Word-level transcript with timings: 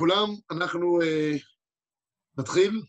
כולם, 0.00 0.28
אנחנו 0.50 0.98
uh, 1.02 1.40
נתחיל. 2.38 2.82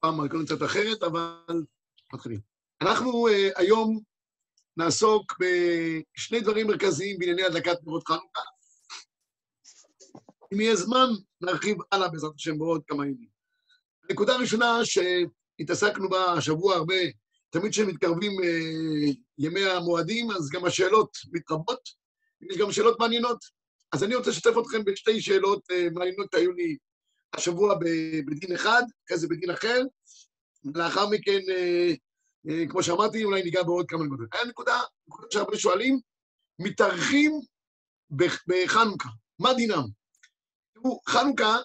פעם 0.00 0.20
הכל 0.20 0.44
קצת 0.46 0.62
אחרת, 0.64 1.02
אבל 1.02 1.62
מתחילים. 2.12 2.40
אנחנו 2.82 3.28
uh, 3.28 3.32
היום 3.56 4.00
נעסוק 4.76 5.34
בשני 5.40 6.40
דברים 6.40 6.66
מרכזיים 6.66 7.18
בענייני 7.18 7.42
הדלקת 7.42 7.76
נרות 7.86 8.08
חנוכה. 8.08 8.40
אם 10.54 10.60
יהיה 10.60 10.76
זמן, 10.76 11.06
נרחיב 11.40 11.78
הלאה 11.92 12.08
בעזרת 12.08 12.32
השם 12.34 12.58
בעוד 12.58 12.82
כמה 12.86 13.06
ימים. 13.06 13.28
הנקודה 14.08 14.34
הראשונה 14.34 14.78
שהתעסקנו 14.84 16.08
בה 16.08 16.32
השבוע 16.32 16.74
הרבה, 16.74 16.94
תמיד 17.50 17.72
כשמתקרבים 17.72 18.32
uh, 18.32 19.16
ימי 19.38 19.64
המועדים, 19.64 20.30
אז 20.30 20.50
גם 20.50 20.64
השאלות 20.64 21.16
מתרבות, 21.32 21.80
יש 22.40 22.56
גם 22.58 22.72
שאלות 22.72 23.00
מעניינות. 23.00 23.55
אז 23.96 24.04
אני 24.04 24.14
רוצה 24.14 24.30
לשתף 24.30 24.50
אתכם 24.60 24.84
בשתי 24.84 25.20
שאלות 25.20 25.70
uh, 25.70 25.74
מעניינות 25.94 26.26
שהיו 26.34 26.52
לי 26.52 26.76
השבוע 27.34 27.74
בדין 28.26 28.54
אחד, 28.54 28.82
אחרי 29.06 29.18
זה 29.18 29.28
בדין 29.28 29.50
אחר, 29.50 29.82
ולאחר 30.74 31.08
מכן, 31.10 31.38
uh, 31.38 31.96
uh, 32.48 32.70
כמו 32.70 32.82
שאמרתי, 32.82 33.24
אולי 33.24 33.42
ניגע 33.42 33.62
בעוד 33.62 33.86
כמה 33.88 34.04
נקודות. 34.04 34.28
היה 34.32 34.44
נקודה, 34.44 34.80
נקודה 35.08 35.26
שהרבה 35.30 35.58
שואלים, 35.58 36.00
מתארחים 36.58 37.40
בחנוכה, 38.46 39.08
מה 39.38 39.54
דינם? 39.54 39.84
תראו, 40.74 41.00
חנוכה, 41.08 41.56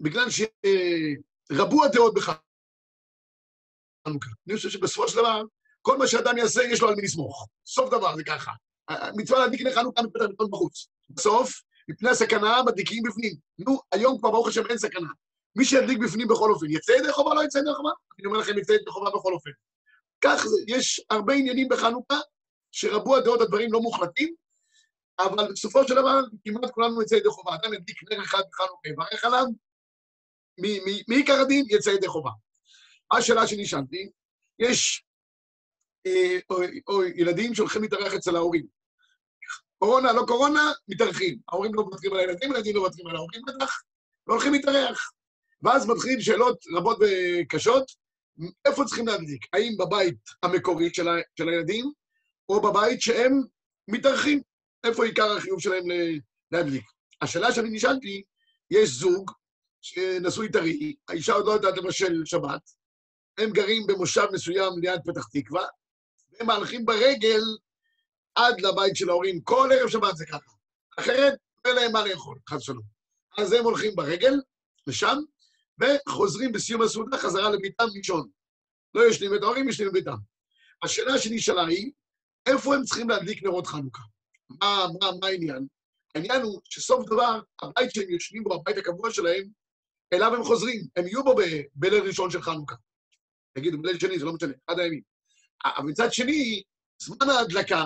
בגלל 0.00 0.26
שרבו 0.30 1.84
הדעות 1.84 2.14
בחנוכה, 2.14 2.40
אני 4.48 4.56
חושב 4.56 4.70
שבסופו 4.70 5.08
של 5.08 5.16
דבר, 5.16 5.42
כל 5.82 5.98
מה 5.98 6.06
שאדם 6.06 6.38
יעשה, 6.38 6.62
יש 6.62 6.80
לו 6.80 6.88
על 6.88 6.94
מי 6.94 7.02
לסמוך. 7.02 7.48
סוף 7.66 7.90
דבר 7.90 8.16
זה 8.16 8.24
ככה. 8.24 8.52
מצווה 9.16 9.38
להדליק 9.38 9.60
נר 9.60 9.74
חנוכה 9.74 10.02
מתפתח 10.02 10.24
בטון 10.24 10.50
בחוץ. 10.50 10.88
בסוף, 11.10 11.62
מפני 11.90 12.10
הסכנה 12.10 12.62
מדליקים 12.66 13.02
בפנים. 13.02 13.34
נו, 13.58 13.80
היום 13.92 14.18
כבר 14.18 14.30
ברוך 14.30 14.48
השם 14.48 14.66
אין 14.66 14.78
סכנה. 14.78 15.08
מי 15.56 15.64
שידליק 15.64 15.98
בפנים 15.98 16.28
בכל 16.28 16.50
אופן, 16.50 16.66
יצא 16.70 16.92
ידי 16.92 17.12
חובה, 17.12 17.34
לא 17.34 17.44
יצא 17.44 17.58
ידי 17.58 17.74
חובה? 17.76 17.90
אני 18.18 18.26
אומר 18.26 18.38
לכם, 18.38 18.58
יצא 18.58 18.72
ידי 18.72 18.90
חובה 18.90 19.10
בכל 19.10 19.32
אופן. 19.32 19.50
כך 20.20 20.46
זה, 20.46 20.56
יש 20.66 21.00
הרבה 21.10 21.34
עניינים 21.34 21.68
בחנוכה, 21.68 22.18
שרבו 22.72 23.16
הדעות 23.16 23.40
הדברים 23.40 23.72
לא 23.72 23.80
מוחלטים, 23.80 24.34
אבל 25.18 25.52
בסופו 25.52 25.88
של 25.88 25.94
דבר, 25.94 26.20
כמעט 26.44 26.70
כולנו 26.70 27.02
יצא 27.02 27.14
ידי 27.14 27.28
חובה. 27.28 27.54
אדם 27.54 27.74
ידליק 27.74 28.12
נר 28.12 28.24
אחד 28.24 28.42
בחנוכה, 28.52 28.88
יברך 28.88 29.24
עליו, 29.24 29.44
מעיקר 31.08 31.40
הדין 31.40 31.64
יצא 31.68 31.90
ידי 31.90 32.08
חובה. 32.08 32.30
השאלה 33.12 33.46
שנשאלתי, 33.46 34.10
יש 34.58 35.04
אה, 36.06 36.38
או, 36.50 36.56
או 36.88 37.02
ילדים 37.04 37.54
שהולכים 37.54 37.82
להתארח 37.82 38.14
אצל 38.14 38.36
ההורים. 38.36 38.79
קורונה, 39.84 40.12
לא 40.12 40.24
קורונה, 40.26 40.72
מתארחים. 40.88 41.38
ההורים 41.48 41.74
לא 41.74 41.84
מוותרים 41.84 42.12
על 42.12 42.20
הילדים, 42.20 42.52
הילדים 42.52 42.76
לא 42.76 42.82
מוותרים 42.82 43.06
על 43.06 43.16
ההורים 43.16 43.42
בטח, 43.46 43.82
והולכים 44.26 44.52
להתארח. 44.52 45.12
ואז 45.62 45.86
מתחיל 45.86 46.20
שאלות 46.20 46.64
רבות 46.76 46.98
וקשות, 47.00 47.84
איפה 48.64 48.84
צריכים 48.84 49.06
להדליק? 49.06 49.46
האם 49.52 49.76
בבית 49.78 50.18
המקורי 50.42 50.94
של, 50.94 51.08
ה, 51.08 51.12
של 51.38 51.48
הילדים, 51.48 51.92
או 52.48 52.60
בבית 52.60 53.02
שהם 53.02 53.42
מתארחים? 53.88 54.42
איפה 54.84 55.04
עיקר 55.04 55.36
החיוב 55.36 55.60
שלהם 55.60 55.84
להדליק? 56.52 56.84
השאלה 57.22 57.52
שאני 57.52 57.70
נשאלתי, 57.70 58.22
יש 58.70 58.90
זוג 58.90 59.30
שנשוי 59.82 60.50
טרי, 60.52 60.94
האישה 61.08 61.32
עוד 61.32 61.46
לא 61.46 61.52
יודעת 61.52 61.78
לבשל 61.78 62.22
שבת, 62.24 62.70
הם 63.38 63.50
גרים 63.50 63.86
במושב 63.86 64.26
מסוים 64.32 64.72
ליד 64.78 65.00
פתח 65.06 65.26
תקווה, 65.32 65.66
והם 66.32 66.46
מהלכים 66.46 66.84
ברגל 66.84 67.40
עד 68.34 68.60
לבית 68.60 68.96
של 68.96 69.10
ההורים, 69.10 69.40
כל 69.40 69.70
ערב 69.72 69.88
שבת 69.88 70.16
זה 70.16 70.26
ככה. 70.26 70.50
אחרת, 70.98 71.34
אין 71.64 71.74
להם 71.74 71.92
מה 71.92 72.04
לאכול, 72.04 72.38
חס 72.48 72.56
ושלום. 72.56 72.82
אז 73.38 73.52
הם 73.52 73.64
הולכים 73.64 73.96
ברגל, 73.96 74.34
לשם, 74.86 75.18
וחוזרים 75.80 76.52
בסיום 76.52 76.82
הסעודה 76.82 77.18
חזרה 77.18 77.50
לביתם 77.50 77.84
לישון. 77.92 78.28
לא 78.94 79.08
ישנים 79.08 79.34
את 79.34 79.42
ההורים, 79.42 79.68
ישנים 79.68 79.88
בביתם. 79.88 80.16
השאלה 80.82 81.18
שנשאלה 81.18 81.66
היא, 81.66 81.92
איפה 82.46 82.74
הם 82.74 82.84
צריכים 82.84 83.08
להדליק 83.08 83.42
נרות 83.42 83.66
חנוכה? 83.66 84.02
מה, 84.50 84.86
מה, 85.00 85.10
מה 85.20 85.26
העניין? 85.26 85.66
העניין 86.14 86.42
הוא 86.42 86.60
שסוף 86.64 87.06
דבר, 87.06 87.40
הבית 87.62 87.94
שהם 87.94 88.10
יושבים 88.10 88.44
בו, 88.44 88.54
הבית 88.54 88.76
הקבוע 88.76 89.10
שלהם, 89.10 89.48
אליו 90.12 90.34
הם 90.34 90.44
חוזרים, 90.44 90.86
הם 90.96 91.06
יהיו 91.06 91.24
בו 91.24 91.34
בליל 91.74 92.02
ראשון 92.02 92.30
של 92.30 92.42
חנוכה. 92.42 92.76
תגידו, 93.52 93.78
בליל 93.82 93.98
שני, 93.98 94.18
זה 94.18 94.24
לא 94.24 94.32
משנה, 94.32 94.52
עד 94.66 94.78
הימים. 94.78 95.02
אבל 95.64 95.84
מצד 95.86 96.12
שני, 96.12 96.62
זמן 97.02 97.30
ההדלקה 97.30 97.84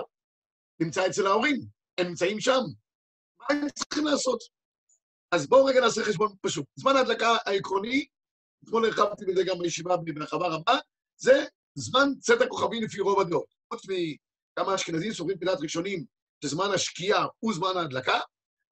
נמצא 0.81 1.07
אצל 1.07 1.27
ההורים, 1.27 1.61
הם 1.99 2.07
נמצאים 2.07 2.41
שם. 2.41 2.61
מה 3.41 3.47
הם 3.51 3.71
צריכים 3.71 4.07
לעשות? 4.07 4.39
אז 5.33 5.47
בואו 5.47 5.65
רגע 5.65 5.81
נעשה 5.81 6.05
חשבון 6.05 6.33
פשוט. 6.41 6.67
זמן 6.77 6.97
ההדלקה 6.97 7.37
העקרוני, 7.47 8.07
אתמול 8.65 8.85
הרחבתי 8.85 9.25
בזה 9.25 9.45
גם 9.45 9.59
בישיבה 9.59 9.97
בהרחבה 9.97 10.49
רבה, 10.49 10.79
זה 11.17 11.45
זמן 11.75 12.09
צאת 12.21 12.41
הכוכבים 12.41 12.83
לפי 12.83 13.01
רוב 13.01 13.21
הדעות. 13.21 13.55
חוץ 13.73 13.83
מכמה 13.89 14.75
אשכנזים 14.75 15.13
סוברים 15.13 15.39
פינת 15.39 15.59
ראשונים 15.61 16.05
שזמן 16.45 16.71
השקיעה 16.75 17.27
הוא 17.39 17.55
זמן 17.55 17.77
ההדלקה, 17.77 18.21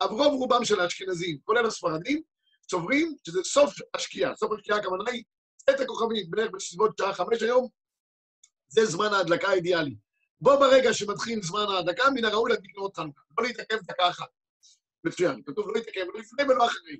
אבל 0.00 0.10
רוב 0.10 0.32
רובם 0.32 0.64
של 0.64 0.80
האשכנזים, 0.80 1.38
כולל 1.44 1.66
הספרדים, 1.66 2.22
סוברים 2.70 3.16
שזה 3.26 3.40
סוף 3.44 3.74
השקיעה. 3.94 4.36
סוף 4.36 4.52
השקיעה 4.52 4.78
הכוונה 4.78 5.10
היא 5.10 5.24
צאת 5.56 5.80
הכוכבים, 5.80 6.30
בערך 6.30 6.50
בסביבות 6.50 6.98
שעה 6.98 7.14
חמש 7.14 7.42
היום, 7.42 7.68
זה 8.68 8.86
זמן 8.86 9.06
ההדלקה 9.12 9.48
האידיאלי. 9.48 9.96
בו 10.42 10.58
ברגע 10.58 10.94
שמתחיל 10.94 11.42
זמן 11.42 11.64
ההדלקה, 11.68 12.10
מן 12.14 12.24
הראוי 12.24 12.50
להדליק 12.50 12.76
נרות 12.76 12.96
חנוכה. 12.96 13.20
לא 13.38 13.46
להתעכב 13.46 13.78
דקה 13.82 14.08
אחת. 14.08 14.28
מצוין, 15.04 15.42
כתוב 15.46 15.68
לא 15.68 15.74
להתעכב, 15.74 16.00
לא 16.14 16.20
לפני 16.20 16.44
ולא 16.44 16.66
אחרי. 16.66 16.96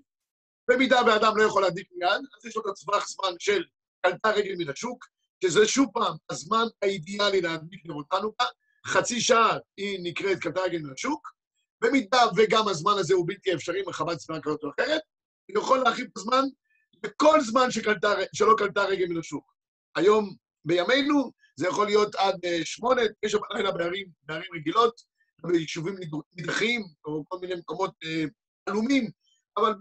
במידה 0.69 1.00
ואדם 1.06 1.36
לא 1.36 1.42
יכול 1.42 1.62
להדליק 1.62 1.88
מיד, 1.92 2.10
אז 2.10 2.47
יש 2.47 2.56
לו 2.56 2.62
את 2.62 2.66
הטווח 2.66 3.08
זמן 3.08 3.32
של 3.38 3.64
קלטה 4.06 4.31
רגל 4.31 4.54
מן 4.58 4.70
השוק, 4.70 5.06
שזה 5.44 5.66
שוב 5.66 5.88
פעם 5.94 6.16
הזמן 6.31 6.64
האידיאלי 6.82 7.41
להדליק 7.41 7.86
נרות 7.86 8.06
חנוכה, 8.14 8.44
חצי 8.86 9.20
שעה 9.20 9.58
היא 9.76 9.98
נקראת 10.02 10.38
קלטה 10.38 10.60
רגל 10.60 10.78
מן 10.78 10.92
השוק, 10.92 11.32
במידה 11.81 12.22
וגם 12.36 12.69
הזמן 12.69 12.92
הזה 12.98 13.14
הוא 13.14 13.25
בלתי 13.28 13.54
אפשרי 13.54 13.82
מחמת 13.86 14.20
זמן 14.20 14.38
כזאת 14.42 14.64
או 14.64 14.70
אחרת, 14.70 15.00
הוא 15.50 15.62
יכול 15.62 15.78
להרחיב 15.78 16.06
את 16.12 16.16
הזמן 16.16 16.44
בכל 17.00 17.41
זמן 17.41 17.70
שקלטה, 17.70 18.14
שלא 18.34 18.54
קלטה 18.58 18.84
רגל 18.84 19.06
מן 19.06 19.19
השוק. 19.19 19.52
היום, 19.97 20.34
בימינו, 20.64 21.41
זה 21.56 21.66
יכול 21.68 21.86
להיות 21.86 22.14
עד 22.14 22.44
אה, 22.44 22.60
שמונה, 22.64 23.02
תשע 23.24 23.38
בלילה 23.50 23.72
בערים, 23.72 24.06
בערים 24.22 24.50
רגילות, 24.54 25.00
ביישובים 25.42 25.94
נידחים, 26.32 26.82
או 27.04 27.24
כל 27.28 27.38
מיני 27.38 27.54
מקומות 27.54 27.94
אה, 28.04 28.24
עלומים, 28.66 29.10
אבל 29.56 29.74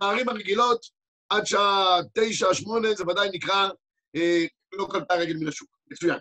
בערים 0.00 0.28
הרגילות, 0.28 0.86
עד 1.28 1.46
שעה 1.46 2.00
תשע, 2.14 2.54
שמונה, 2.54 2.94
זה 2.94 3.04
ודאי 3.04 3.28
נקרא 3.32 3.68
אה, 4.16 4.44
לא 4.72 4.88
קלטה 4.90 5.14
רגל 5.14 5.36
מן 5.36 5.48
השוק. 5.48 5.76
מצוין. 5.90 6.18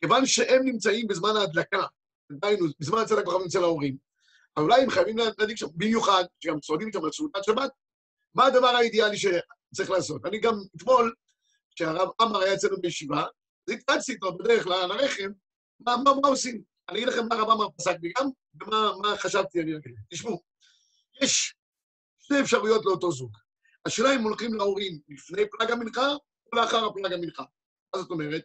כיוון 0.00 0.26
שהם 0.26 0.64
נמצאים 0.64 1.06
בזמן 1.06 1.36
ההדלקה, 1.36 1.82
דהיינו, 2.32 2.66
בזמן 2.80 2.98
הצד 2.98 3.18
הכוכבים 3.18 3.46
אצל 3.46 3.62
ההורים, 3.62 3.96
אולי 4.56 4.82
הם 4.82 4.90
חייבים 4.90 5.18
להדליק 5.18 5.56
שם, 5.56 5.66
במיוחד, 5.74 6.24
שגם 6.40 6.60
צועדים 6.60 6.92
שם 6.92 7.04
על 7.04 7.12
סעודת 7.12 7.44
שבת, 7.44 7.70
מה 8.34 8.46
הדבר 8.46 8.66
האידיאלי 8.66 9.16
שצריך 9.16 9.90
לעשות? 9.90 10.26
אני 10.26 10.40
גם 10.40 10.54
אתמול, 10.76 11.14
כשהרב 11.74 12.08
עמר 12.20 12.40
היה 12.40 12.54
אצלנו 12.54 12.80
בישיבה, 12.80 13.24
אז 13.68 13.74
התרצתי 13.74 14.12
איתו 14.12 14.38
בדרך 14.38 14.66
לרחם, 14.66 15.30
מה, 15.80 15.96
מה, 16.04 16.10
מה 16.22 16.28
עושים? 16.28 16.62
אני 16.88 16.98
אגיד 16.98 17.08
לכם 17.08 17.28
מה 17.28 17.34
הרב 17.34 17.50
עמר 17.50 17.70
פסק 17.78 17.96
לי 18.02 18.12
גם, 18.18 18.28
ומה 18.62 19.16
חשבתי 19.16 19.60
אני 19.60 19.76
אגיד. 19.76 19.94
תשמעו, 20.10 20.42
יש 21.22 21.54
שתי 22.18 22.40
אפשרויות 22.40 22.84
לאותו 22.84 23.12
זוג. 23.12 23.36
השאלה 23.86 24.14
אם 24.14 24.22
הולכים 24.22 24.54
להורים 24.54 25.00
לפני 25.08 25.42
פלג 25.50 25.70
המנחה 25.70 26.08
או 26.52 26.58
לאחר 26.58 26.86
הפלג 26.86 27.12
המנחה. 27.12 27.44
מה 27.94 28.02
זאת 28.02 28.10
אומרת? 28.10 28.42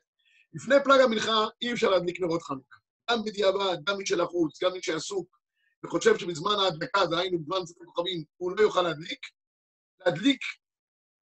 לפני 0.54 0.76
פלג 0.84 1.02
המנחה 1.02 1.46
אי 1.62 1.74
אפשר 1.74 1.90
להדליק 1.90 2.22
נרות 2.22 2.44
חנוכה. 2.44 2.78
גם 3.12 3.24
בדיעבד, 3.24 3.78
גם 3.84 3.98
מי 3.98 4.06
שלחוץ, 4.06 4.64
גם 4.64 4.74
מי 4.74 4.80
שעסוק, 4.82 5.38
וחושב 5.86 6.18
שבזמן 6.18 6.52
ההדלקה, 6.52 7.06
דהיינו 7.06 7.40
בזמן 7.40 7.66
צאת 7.66 7.78
הכוכבים, 7.82 8.24
הוא 8.38 8.52
לא 8.58 8.62
יוכל 8.62 8.82
להדליק, 8.82 9.20
להדליק 10.06 10.42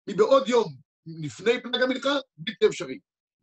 מבעוד 0.09 0.49
יום 0.49 0.77
לפני 1.21 1.63
פלג 1.63 1.83
המנחה, 1.83 2.13
בלתי 2.37 2.67
אפשרי. 2.67 2.99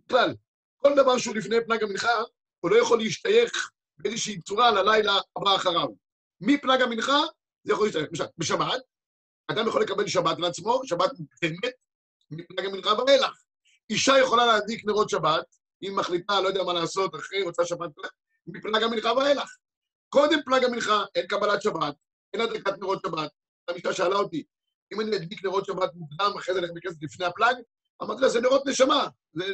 בכלל, 0.07 0.35
כל 0.77 0.93
דבר 0.95 1.17
שהוא 1.17 1.35
לפני 1.35 1.55
פלג 1.65 1.83
המנחה, 1.83 2.21
הוא 2.59 2.71
לא 2.71 2.81
יכול 2.81 2.97
להשתייך 2.97 3.71
באיזושהי 3.97 4.41
צורה 4.41 4.71
ללילה 4.71 5.13
הבא 5.35 5.55
אחריו. 5.55 5.87
מפלג 6.41 6.81
המנחה, 6.81 7.19
זה 7.63 7.73
יכול 7.73 7.85
להשתייך. 7.85 8.07
למשל, 8.09 8.23
בשבת, 8.37 8.81
אדם 9.47 9.67
יכול 9.67 9.81
לקבל 9.81 10.07
שבת 10.07 10.39
לעצמו, 10.39 10.81
שבת 10.85 11.11
מוקדמת, 11.19 11.73
מפלג 12.31 12.65
המנחה 12.65 12.93
ואילך. 12.93 13.43
אישה 13.89 14.13
יכולה 14.17 14.45
להדליק 14.45 14.85
נרות 14.85 15.09
שבת, 15.09 15.45
אם 15.83 15.95
מחליטה, 15.95 16.41
לא 16.41 16.47
יודע 16.47 16.63
מה 16.63 16.73
לעשות, 16.73 17.15
אחרי 17.15 17.41
רוצה 17.41 17.65
שבת, 17.65 17.89
מפלג 18.47 18.83
המנחה 18.83 19.13
ואילך. 19.13 19.55
קודם 20.09 20.39
פלג 20.45 20.63
המנחה, 20.63 21.03
אין 21.15 21.27
קבלת 21.27 21.61
שבת, 21.61 21.95
אין 22.33 22.41
הדלקת 22.41 22.77
נרות 22.77 23.01
שבת. 23.05 23.31
המשנה 23.67 23.93
שאלה 23.93 24.15
אותי, 24.15 24.43
אם 24.93 25.01
אני 25.01 25.15
אדליק 25.15 25.45
נרות 25.45 25.65
שבת 25.65 25.93
מוקדם, 25.93 26.31
אחרי 26.39 26.53
זה 26.53 26.59
אני 26.59 26.67
נכנס 26.75 26.93
לפני 27.01 27.25
הפלאג, 27.25 27.55
אמרתי 28.03 28.21
לה, 28.21 28.29
זה 28.29 28.41
נרות 28.41 28.67
נשמה. 28.67 29.07
זה 29.33 29.45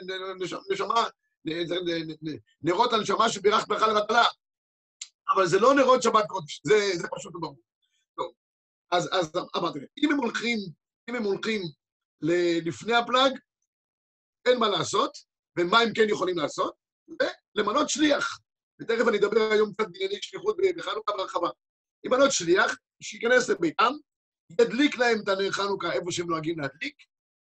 נשמה, 0.71 1.07
נרות 2.61 2.93
הנשמה 2.93 3.29
שבירך 3.29 3.67
ברכה 3.67 3.87
לבטלה. 3.87 4.23
אבל 5.33 5.47
זה 5.47 5.59
לא 5.59 5.73
נרות 5.73 6.03
שבת 6.03 6.25
קודש, 6.27 6.61
זה, 6.63 6.91
זה 6.95 7.07
פשוט 7.15 7.33
ברור. 7.33 7.57
טוב, 8.17 8.33
אז, 8.91 9.09
אז 9.11 9.31
אמרתי, 9.57 9.79
אם 10.03 10.11
הם 10.11 10.17
הולכים, 10.17 10.57
אם 11.09 11.15
הם 11.15 11.23
הולכים 11.23 11.61
לפני 12.65 12.93
הפלאג, 12.95 13.31
אין 14.45 14.59
מה 14.59 14.69
לעשות, 14.69 15.17
ומה 15.59 15.79
הם 15.79 15.93
כן 15.93 16.05
יכולים 16.09 16.37
לעשות? 16.37 16.75
ולמנות 17.55 17.89
שליח. 17.89 18.39
ותכף 18.81 19.07
אני 19.07 19.17
אדבר 19.17 19.51
היום 19.51 19.73
קצת 19.73 19.87
בענייני 19.91 20.17
שליחות 20.21 20.57
בחנוכה 20.77 21.13
ברחבה. 21.17 21.49
למנות 22.03 22.31
שליח, 22.31 22.77
שייכנס 23.01 23.49
לביתם, 23.49 23.93
ידליק 24.59 24.97
להם 24.97 25.17
את 25.23 25.27
הנר 25.27 25.51
חנוכה 25.51 25.93
איפה 25.93 26.11
שהם 26.11 26.27
נוהגים 26.27 26.59
להדליק, 26.59 26.95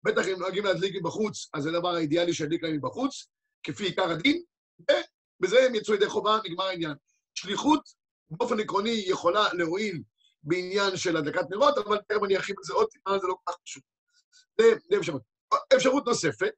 בטח 0.02 0.22
הם 0.26 0.38
נוהגים 0.38 0.64
להדליק 0.64 0.96
מבחוץ, 0.96 1.48
אז 1.54 1.62
זה 1.62 1.68
הדבר 1.68 1.94
האידיאלי 1.94 2.34
שידליק 2.34 2.62
להם 2.62 2.76
מבחוץ, 2.76 3.26
כפי 3.62 3.84
עיקר 3.84 4.10
הדין, 4.10 4.42
ובזה 4.78 5.66
הם 5.66 5.74
יצאו 5.74 5.94
ידי 5.94 6.08
חובה, 6.08 6.38
נגמר 6.44 6.64
העניין. 6.64 6.94
שליחות, 7.34 7.82
באופן 8.30 8.60
עקרוני, 8.60 9.04
יכולה 9.06 9.52
להועיל 9.52 10.02
בעניין 10.42 10.96
של 10.96 11.16
הדלקת 11.16 11.50
נרות, 11.50 11.78
אבל 11.78 11.98
תכף 12.08 12.22
אני 12.24 12.36
ארחיב 12.36 12.56
על 12.58 12.64
זה 12.64 12.72
עוד 12.72 12.88
טיפה, 12.90 13.18
זה 13.18 13.26
לא 13.26 13.34
כל 13.44 13.52
כך 13.52 13.58
פשוט. 13.64 13.82
זה 14.60 14.96
אפשרות. 14.98 15.22
אפשרות 15.76 16.06
נוספת, 16.06 16.52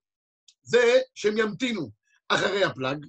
זה 0.62 1.00
שהם 1.14 1.38
ימתינו 1.38 1.90
אחרי 2.28 2.64
הפלאג, 2.64 3.06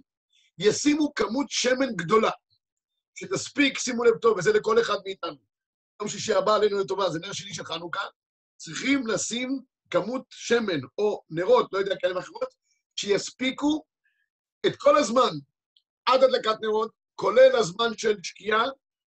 ישימו 0.57 1.13
כמות 1.13 1.45
שמן 1.49 1.95
גדולה, 1.95 2.31
שתספיק, 3.15 3.77
שימו 3.77 4.03
לב 4.03 4.17
טוב, 4.17 4.37
וזה 4.37 4.53
לכל 4.53 4.81
אחד 4.81 4.97
מאיתנו. 5.05 5.50
יום 6.01 6.09
שישי 6.09 6.33
הבא 6.33 6.55
עלינו 6.55 6.79
לטובה, 6.79 7.09
זה 7.09 7.19
נר 7.19 7.33
שני 7.33 7.53
של 7.53 7.63
חנוכה, 7.63 8.05
צריכים 8.57 9.07
לשים 9.07 9.59
כמות 9.89 10.25
שמן 10.29 10.79
או 10.97 11.23
נרות, 11.29 11.73
לא 11.73 11.77
יודע, 11.79 11.95
כאלה 11.99 12.15
ואחרות, 12.15 12.53
שיספיקו 12.95 13.83
את 14.65 14.75
כל 14.75 14.97
הזמן 14.97 15.29
עד 16.05 16.23
הדלקת 16.23 16.55
נרות, 16.61 16.91
כולל 17.15 17.55
הזמן 17.55 17.97
של 17.97 18.17
שקיעה, 18.23 18.63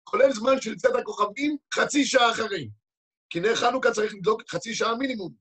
כולל 0.04 0.32
זמן 0.32 0.60
של 0.60 0.76
צאת 0.76 0.94
הכוכבים, 0.94 1.56
חצי 1.74 2.04
שעה 2.04 2.30
אחרי. 2.30 2.70
כי 3.30 3.40
נר 3.40 3.56
חנוכה 3.56 3.90
צריך 3.90 4.14
לדלוק 4.14 4.42
חצי 4.50 4.74
שעה 4.74 4.94
מינימום. 4.94 5.32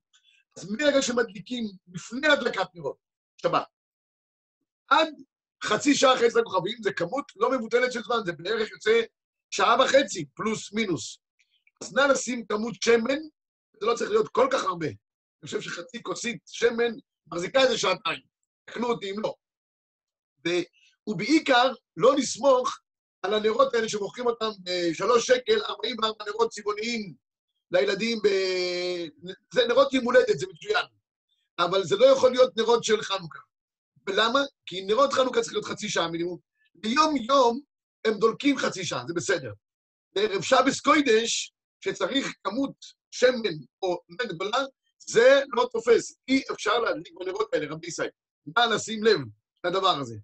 אז 0.57 0.71
מרגע 0.71 1.01
שמדליקים 1.01 1.63
לפני 1.93 2.27
הדלקת 2.27 2.67
נרות, 2.73 2.97
שבת, 3.41 3.65
עד 4.87 5.07
חצי 5.63 5.95
שעה 5.95 6.13
אחרי 6.13 6.31
צאת 6.31 6.41
הכוכבים, 6.41 6.77
זה 6.81 6.93
כמות 6.93 7.31
לא 7.35 7.51
מבוטלת 7.51 7.91
של 7.91 8.03
זמן, 8.03 8.17
זה 8.25 8.31
בערך 8.31 8.71
יוצא 8.71 9.01
שעה 9.51 9.75
וחצי, 9.79 10.25
פלוס 10.25 10.73
מינוס. 10.73 11.19
אז 11.81 11.93
נא 11.93 12.01
לשים 12.01 12.45
כמות 12.45 12.73
שמן, 12.81 13.19
זה 13.79 13.85
לא 13.85 13.95
צריך 13.95 14.09
להיות 14.09 14.27
כל 14.27 14.47
כך 14.51 14.63
הרבה. 14.63 14.87
אני 14.87 15.45
חושב 15.45 15.61
שחצי 15.61 16.03
כוסית 16.03 16.41
שמן 16.45 16.93
מחזיקה 17.31 17.61
איזה 17.63 17.77
שעתיים. 17.77 18.21
תקנו 18.65 18.87
אותי 18.87 19.11
אם 19.11 19.19
לא. 19.19 19.35
ו... 20.47 20.49
ובעיקר, 21.07 21.71
לא 21.97 22.15
לסמוך 22.15 22.79
על 23.21 23.33
הנרות 23.33 23.73
האלה 23.73 23.89
שמוכרים 23.89 24.27
אותם 24.27 24.49
בשלוש 24.63 25.27
שקל, 25.27 25.61
44 25.63 26.25
נרות 26.25 26.49
צבעוניים 26.51 27.13
לילדים 27.71 28.17
ב... 28.23 28.27
זה 29.53 29.67
נרות 29.67 29.93
יום 29.93 30.05
הולדת, 30.05 30.39
זה 30.39 30.45
מצוין. 30.53 30.85
אבל 31.59 31.83
זה 31.83 31.95
לא 31.95 32.05
יכול 32.05 32.31
להיות 32.31 32.57
נרות 32.57 32.83
של 32.83 33.01
חנוכה. 33.01 33.39
ולמה? 34.07 34.39
כי 34.65 34.81
נרות 34.81 35.13
חנוכה 35.13 35.41
צריך 35.41 35.53
להיות 35.53 35.65
חצי 35.65 35.89
שעה 35.89 36.07
מינימום. 36.07 36.37
ביום-יום 36.75 37.59
הם 38.05 38.13
דולקים 38.13 38.57
חצי 38.57 38.85
שעה, 38.85 39.03
זה 39.07 39.13
בסדר. 39.13 39.53
בערב 40.15 40.41
שבס 40.41 40.79
קוידש, 40.79 41.53
שצריך 41.81 42.27
כמות 42.43 42.75
שמן 43.11 43.57
או 43.81 44.01
נר 44.09 44.25
גדולה, 44.25 44.57
זה 44.99 45.41
לא 45.47 45.69
תופס. 45.71 46.17
אי 46.27 46.41
אפשר 46.51 46.79
להדליק 46.79 47.13
בנרות 47.19 47.53
האלה, 47.53 47.73
רבי 47.73 47.87
ישראל. 47.87 48.09
נא 48.57 48.61
לשים 48.61 49.03
לב 49.03 49.19
לדבר 49.65 49.97
הזה. 49.99 50.15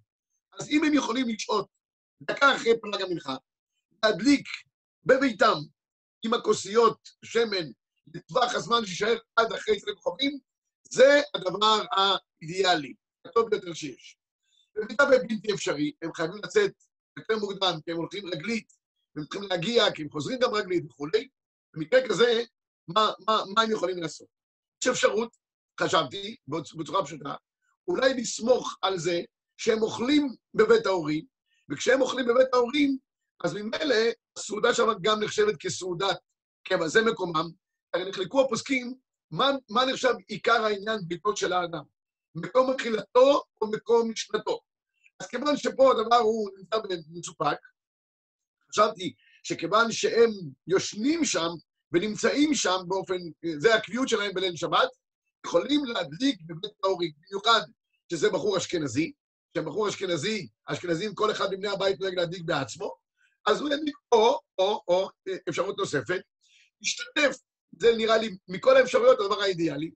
אז 0.60 0.68
אם 0.70 0.84
הם 0.84 0.94
יכולים 0.94 1.28
לשהות 1.28 1.68
דקה 2.22 2.56
אחרי 2.56 2.80
פלג 2.80 3.02
המנחה, 3.02 3.36
להדליק 4.04 4.46
בביתם 5.04 5.56
עם 6.24 6.34
הכוסיות 6.34 7.08
שמן 7.24 7.66
לטווח 8.14 8.54
הזמן 8.54 8.86
שישאר 8.86 9.16
עד 9.36 9.52
אחרי 9.52 9.80
צדק 9.80 9.94
כוכבים, 9.94 10.38
זה 10.90 11.20
הדבר 11.34 11.82
האידיאלי, 11.92 12.94
הטוב 13.24 13.50
ביותר 13.50 13.74
שיש. 13.74 14.16
במידה 14.74 15.04
ובלתי 15.04 15.52
אפשרי, 15.54 15.92
הם 16.02 16.14
חייבים 16.14 16.40
לצאת 16.44 16.72
יותר 17.18 17.38
מוקדם, 17.38 17.78
כי 17.84 17.90
הם 17.90 17.96
הולכים 17.96 18.26
רגלית, 18.26 18.72
והם 19.16 19.24
צריכים 19.24 19.48
להגיע, 19.50 19.92
כי 19.94 20.02
הם 20.02 20.10
חוזרים 20.10 20.38
גם 20.38 20.54
רגלית 20.54 20.84
וכולי. 20.84 21.28
במקרה 21.74 22.08
כזה, 22.08 22.42
מה, 22.88 23.10
מה, 23.26 23.42
מה 23.54 23.62
הם 23.62 23.70
יכולים 23.70 24.02
לעשות? 24.02 24.28
יש 24.82 24.88
אפשרות, 24.88 25.36
חשבתי, 25.80 26.36
בצורה 26.48 27.04
פשוטה, 27.04 27.34
אולי 27.88 28.14
לסמוך 28.14 28.78
על 28.82 28.98
זה 28.98 29.20
שהם 29.56 29.82
אוכלים 29.82 30.34
בבית 30.54 30.86
ההורים, 30.86 31.24
וכשהם 31.70 32.00
אוכלים 32.00 32.26
בבית 32.26 32.54
ההורים, 32.54 32.98
אז 33.44 33.54
ממילא 33.54 33.94
הסעודה 34.38 34.74
שם 34.74 34.88
גם 35.02 35.22
נחשבת 35.22 35.54
כסעודת 35.60 36.16
קבע, 36.64 36.88
זה 36.88 37.02
מקומם. 37.02 37.50
הרי 37.94 38.08
נחלקו 38.08 38.40
הפוסקים, 38.40 38.94
מה, 39.30 39.50
מה 39.70 39.84
נחשב 39.84 40.14
עיקר 40.28 40.64
העניין 40.64 41.00
ביתו 41.06 41.36
של 41.36 41.52
האדם? 41.52 41.82
מקום 42.34 42.70
אכילתו 42.70 43.42
או 43.60 43.70
מקום 43.70 44.10
משנתו? 44.10 44.60
אז 45.20 45.26
כיוון 45.26 45.56
שפה 45.56 45.92
הדבר 45.92 46.16
הוא 46.16 46.50
נמצא 46.58 46.78
במצופק, 46.78 47.58
חשבתי 48.70 49.14
שכיוון 49.44 49.92
שהם 49.92 50.30
יושנים 50.66 51.24
שם 51.24 51.48
ונמצאים 51.92 52.54
שם 52.54 52.78
באופן, 52.88 53.16
זה 53.58 53.74
הקביעות 53.74 54.08
שלהם 54.08 54.34
בליל 54.34 54.56
שבת, 54.56 54.88
יכולים 55.46 55.84
להדליק 55.84 56.40
בבית 56.46 56.72
ההורים, 56.84 57.10
במיוחד 57.30 57.60
שזה 58.12 58.30
בחור 58.30 58.56
אשכנזי, 58.56 59.12
שבחור 59.58 59.88
אשכנזי, 59.88 60.48
אשכנזים, 60.66 61.14
כל 61.14 61.30
אחד 61.30 61.50
מבני 61.50 61.68
הבית 61.68 62.00
נוהג 62.00 62.14
להדליק 62.14 62.42
בעצמו, 62.44 62.94
אז 63.46 63.60
הוא 63.60 63.70
ידליק 63.70 63.96
או, 64.12 64.38
או, 64.58 64.80
או, 64.88 65.08
אפשרות 65.48 65.78
נוספת, 65.78 66.20
השתתף, 66.82 67.36
זה 67.78 67.96
נראה 67.96 68.18
לי, 68.18 68.36
מכל 68.48 68.76
האפשרויות 68.76 69.20
הדבר 69.20 69.40
האידיאלי, 69.40 69.90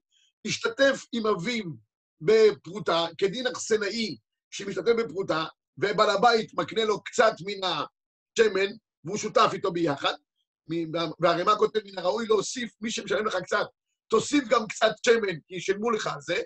השתתף 0.47 1.05
עם 1.11 1.27
אביו 1.27 1.63
בפרוטה, 2.21 3.05
כדין 3.17 3.47
אכסנאי 3.47 4.17
שמשתתף 4.49 4.93
בפרוטה, 4.97 5.45
ובעל 5.77 6.09
הבית 6.09 6.53
מקנה 6.53 6.85
לו 6.85 7.03
קצת 7.03 7.33
מן 7.45 7.67
השמן, 7.67 8.71
והוא 9.03 9.17
שותף 9.17 9.49
איתו 9.53 9.71
ביחד, 9.71 10.13
והרימה 11.19 11.55
כותב, 11.55 11.79
מן 11.85 11.97
הראוי 11.97 12.27
להוסיף, 12.27 12.75
מי 12.81 12.91
שמשלם 12.91 13.25
לך 13.25 13.35
קצת, 13.43 13.65
תוסיף 14.07 14.43
גם 14.49 14.67
קצת 14.67 14.91
שמן, 15.05 15.39
כי 15.47 15.55
ישלמו 15.55 15.91
לך 15.91 16.07
על 16.07 16.21
זה, 16.21 16.41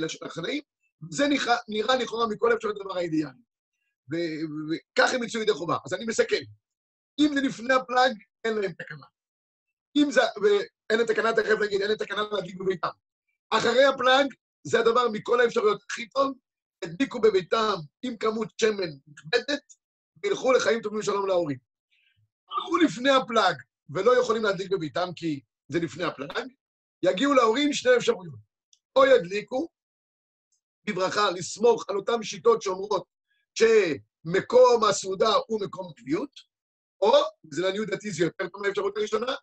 לאכסנאים, 0.00 0.62
זה 1.10 1.28
נראה, 1.28 1.56
נראה 1.68 1.96
לכאורה 1.96 2.26
מכל 2.26 2.52
אפשר 2.56 2.68
הדבר 2.68 2.98
האידיאלי. 2.98 3.46
וכך 4.08 5.14
הם 5.14 5.22
יצאו 5.22 5.40
ידי 5.40 5.52
חובה. 5.52 5.76
אז 5.84 5.94
אני 5.94 6.04
מסכם. 6.04 6.42
אם 7.20 7.30
זה 7.34 7.40
לפני 7.40 7.74
הפלאג, 7.74 8.12
אין 8.44 8.58
להם 8.58 8.72
תקנה. 8.72 9.06
אם 9.96 10.10
זה, 10.10 10.20
ואין 10.42 10.98
להם 10.98 11.06
תקנה, 11.06 11.32
תכף 11.32 11.54
נגיד, 11.64 11.80
אין 11.80 11.88
להם 11.88 11.98
תקנה 11.98 12.22
להדליק 12.32 12.56
בביתם. 12.56 12.88
אחרי 13.50 13.84
הפלאג, 13.84 14.26
זה 14.64 14.80
הדבר 14.80 15.08
מכל 15.12 15.40
האפשרויות 15.40 15.82
הכי 15.90 16.08
טוב, 16.08 16.32
הדליקו 16.84 17.20
בביתם 17.20 17.74
עם 18.02 18.16
כמות 18.16 18.48
שמן 18.60 18.90
נכבדת, 19.06 19.62
וילכו 20.22 20.52
לחיים 20.52 20.80
טובים 20.80 20.98
ושלום 20.98 21.26
להורים. 21.26 21.58
הלכו 22.50 22.76
לפני 22.76 23.10
הפלאג 23.10 23.56
ולא 23.90 24.20
יכולים 24.20 24.42
להדליק 24.42 24.70
בביתם 24.70 25.08
כי 25.16 25.40
זה 25.68 25.78
לפני 25.80 26.04
הפלאג, 26.04 26.48
יגיעו 27.02 27.34
להורים 27.34 27.72
שני 27.72 27.96
אפשרויות. 27.96 28.46
או 28.96 29.06
ידליקו, 29.06 29.68
בברכה, 30.86 31.30
לסמוך 31.30 31.84
על 31.88 31.96
אותן 31.96 32.22
שיטות 32.22 32.62
שאומרות 32.62 33.06
שמקום 33.54 34.84
הסעודה 34.84 35.34
הוא 35.46 35.60
מקום 35.60 35.92
קביעות, 35.96 36.30
או, 37.00 37.12
זה 37.50 37.62
לעניות 37.62 37.88
דעתי 37.88 38.10
זה 38.10 38.24
יותר 38.24 38.48
טוב 38.48 38.62
מהאפשרות 38.62 38.96
הראשונה, 38.96 39.34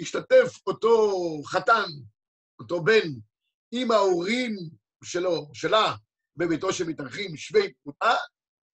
השתתף 0.00 0.58
אותו 0.66 1.12
חתן, 1.44 1.88
אותו 2.58 2.84
בן, 2.84 3.08
עם 3.72 3.90
ההורים 3.90 4.56
שלו, 5.04 5.50
שלה, 5.54 5.94
בביתו 6.36 6.72
שמתארחים 6.72 7.36
שווי 7.36 7.72
פרוטה, 7.72 8.14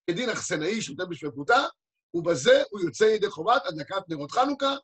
כדין 0.07 0.29
אכסנאי 0.29 0.81
שותף 0.81 1.03
פרוטה, 1.33 1.65
ובזה 2.13 2.63
הוא 2.69 2.81
יוצא 2.81 3.03
ידי 3.03 3.29
חובת 3.29 3.61
הדלקת 3.65 4.09
נרות 4.09 4.31
חנוכה 4.31 4.75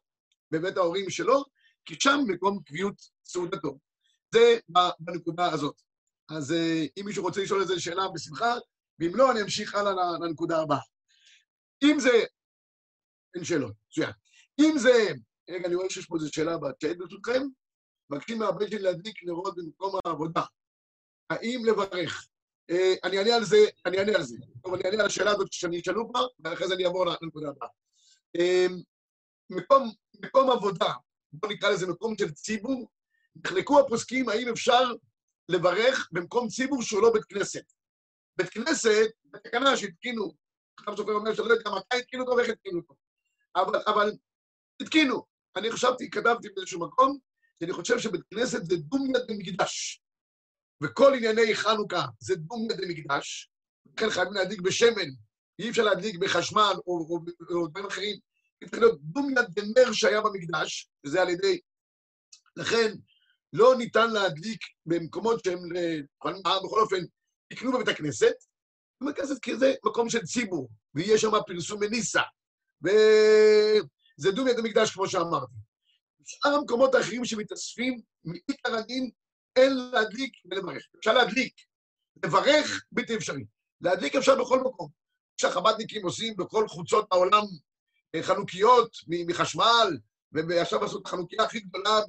בבית 0.51 0.77
ההורים 0.77 1.09
שלו, 1.09 1.43
כי 1.85 1.95
שם 1.99 2.19
מקום 2.27 2.59
קביעות 2.65 2.95
סעודתו. 3.25 3.79
זה 4.35 4.59
בנקודה 4.99 5.51
הזאת. 5.51 5.81
אז 6.29 6.51
אה, 6.51 6.85
אם 6.97 7.05
מישהו 7.05 7.23
רוצה 7.23 7.41
לשאול 7.41 7.61
איזה 7.61 7.79
שאלה, 7.79 8.03
בשמחה, 8.13 8.55
ואם 8.99 9.15
לא, 9.15 9.31
אני 9.31 9.41
אמשיך 9.41 9.75
הלאה 9.75 9.93
לנקודה 10.21 10.61
הבאה. 10.61 10.79
אם 11.83 11.99
זה... 11.99 12.11
אין 13.35 13.43
שאלות, 13.43 13.73
מצוין. 13.87 14.11
אם 14.59 14.77
זה... 14.77 15.07
רגע, 15.49 15.67
אני 15.67 15.75
רואה 15.75 15.89
שיש 15.89 16.05
פה 16.05 16.15
איזו 16.15 16.33
שאלה 16.33 16.57
בצ'אט 16.57 16.97
ברשותכם. 16.97 17.41
מבקשים 18.09 18.39
מהבן 18.39 18.67
שלי 18.67 18.79
להדליק 18.79 19.23
נרות 19.23 19.55
במקום 19.57 19.99
העבודה. 20.05 20.43
האם 21.29 21.65
לברך? 21.65 22.27
אה, 22.69 22.93
אני 23.03 23.17
אענה 23.17 23.35
על 23.35 23.43
זה, 23.43 23.57
אני 23.85 23.97
אענה 23.99 24.15
על 24.15 24.23
זה. 24.23 24.37
טוב, 24.63 24.73
אני 24.73 24.83
אענה 24.83 24.99
על 24.99 25.05
השאלה 25.05 25.31
הזאת 25.31 25.53
שאני 25.53 25.79
אשאלו 25.79 26.09
כבר, 26.09 26.27
ואחרי 26.39 26.67
זה 26.67 26.73
אני 26.73 26.85
אעבור 26.85 27.05
לנקודה 27.05 27.49
הבאה. 27.49 27.69
אה, 28.35 28.67
מקום, 29.49 29.91
מקום 30.25 30.49
עבודה, 30.49 30.93
בואו 31.33 31.51
נקרא 31.51 31.69
לזה 31.69 31.87
מקום 31.87 32.17
של 32.17 32.31
ציבור, 32.31 32.89
נחלקו 33.35 33.79
הפוסקים 33.79 34.29
האם 34.29 34.49
אפשר 34.49 34.91
לברך 35.49 36.09
במקום 36.11 36.47
ציבור 36.47 36.81
שהוא 36.81 37.01
לא 37.01 37.13
בית 37.13 37.23
כנסת. 37.23 37.63
בית 38.37 38.49
כנסת, 38.49 39.09
בתקנה 39.25 39.77
שהתקינו, 39.77 40.33
חכם 40.79 40.95
סופר 40.95 41.11
אומר 41.11 41.35
שאני 41.35 41.47
לא 41.47 41.53
יודע 41.53 41.69
מתי 41.69 41.97
התקינו 41.97 42.23
אותו 42.23 42.37
ואיך 42.37 42.49
התקינו 42.49 42.79
אותו. 42.79 42.93
אבל, 43.55 43.81
אבל 43.87 44.11
התקינו. 44.81 45.25
אני 45.55 45.71
חשבתי, 45.71 46.09
כתבתי 46.09 46.49
באיזשהו 46.49 46.79
מקום, 46.79 47.17
שאני 47.59 47.73
חושב 47.73 47.99
שבית 47.99 48.21
כנסת 48.33 48.65
זה 48.65 48.75
דומיה 48.77 49.19
דמקדש. 49.27 50.01
וכל 50.83 51.13
ענייני 51.13 51.55
חנוכה 51.55 52.05
זה 52.19 52.35
דומיה 52.35 52.75
דמקדש, 52.77 53.49
לכן 53.97 54.09
חייבים 54.09 54.33
להדליק 54.33 54.61
בשמן, 54.61 55.09
אי 55.59 55.69
אפשר 55.69 55.83
להדליק 55.83 56.15
בחשמל 56.19 56.73
או 56.87 57.67
דברים 57.67 57.85
אחרים. 57.85 58.17
צריך 58.65 58.81
להיות 58.81 59.01
דומיה 59.01 59.41
דנר 59.41 59.93
שהיה 59.93 60.21
במקדש, 60.21 60.89
וזה 61.05 61.21
על 61.21 61.29
ידי... 61.29 61.59
לכן, 62.55 62.91
לא 63.53 63.75
ניתן 63.77 64.11
להדליק 64.11 64.61
במקומות 64.85 65.43
שהם, 65.43 65.59
בכל 66.63 66.81
אופן, 66.81 66.97
יקנו 67.51 67.71
בבית 67.71 67.87
הכנסת, 67.87 68.33
בבית 69.01 69.17
הכנסת 69.19 69.41
כי 69.41 69.57
זה 69.57 69.73
מקום 69.85 70.09
של 70.09 70.21
ציבור, 70.25 70.69
ויש 70.95 71.21
שם 71.21 71.31
פרסום 71.47 71.79
מניסה, 71.79 72.21
וזה 72.83 74.31
דומיה 74.31 74.53
דמקדש, 74.53 74.91
כמו 74.91 75.09
שאמרתי. 75.09 75.53
שאר 76.25 76.51
המקומות 76.51 76.95
האחרים 76.95 77.25
שמתאספים, 77.25 78.01
מעיקר 78.23 78.75
הדין, 78.75 79.09
אין 79.55 79.73
להדליק 79.93 80.33
ולברך. 80.51 80.83
אפשר 80.99 81.13
להדליק, 81.13 81.53
לברך 82.25 82.83
בלתי 82.91 83.15
אפשרי. 83.15 83.43
להדליק 83.81 84.15
אפשר 84.15 84.41
בכל 84.41 84.59
מקום. 84.59 84.89
שהחב"דניקים 85.41 86.05
עושים 86.05 86.35
בכל 86.37 86.67
חוצות 86.67 87.07
העולם 87.11 87.43
אה, 88.15 88.23
חנוכיות 88.23 88.91
מחשמל, 89.07 89.97
ועכשיו 90.31 90.85
עשו 90.85 90.99
את 90.99 91.05
החנוכיה 91.05 91.43
הכי 91.43 91.59
גדולה 91.59 91.99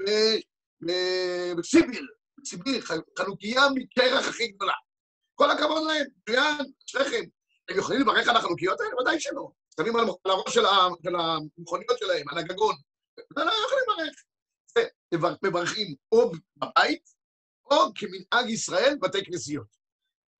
בסיביר, 1.59 2.07
בסיביר, 2.43 2.85
חנוכיה 3.19 3.63
מקרח 3.75 4.29
הכי 4.29 4.49
גדולה. 4.49 4.73
כל 5.35 5.51
הכבוד 5.51 5.83
להם, 5.87 6.07
מצוין, 6.17 6.73
אשריכם. 6.89 7.25
הם 7.69 7.79
יכולים 7.79 8.01
לברך 8.01 8.29
על 8.29 8.37
החנוכיות 8.37 8.81
האלה? 8.81 9.01
ודאי 9.01 9.21
שלא. 9.21 9.51
שמים 9.77 9.97
על 9.97 10.09
הראש 10.25 10.55
של 10.55 11.15
המכוניות 11.15 11.99
שלהם, 11.99 12.29
על 12.29 12.39
הגגון. 12.39 12.75
לא, 13.37 13.45
לא 13.45 13.53
יכולים 13.67 13.85
לברך. 13.89 14.23
מברכים 15.43 15.95
או 16.13 16.33
בבית, 16.57 17.03
או 17.71 17.95
כמנהג 17.95 18.51
ישראל, 18.51 18.97
בתי 19.01 19.25
כנסיות. 19.25 19.67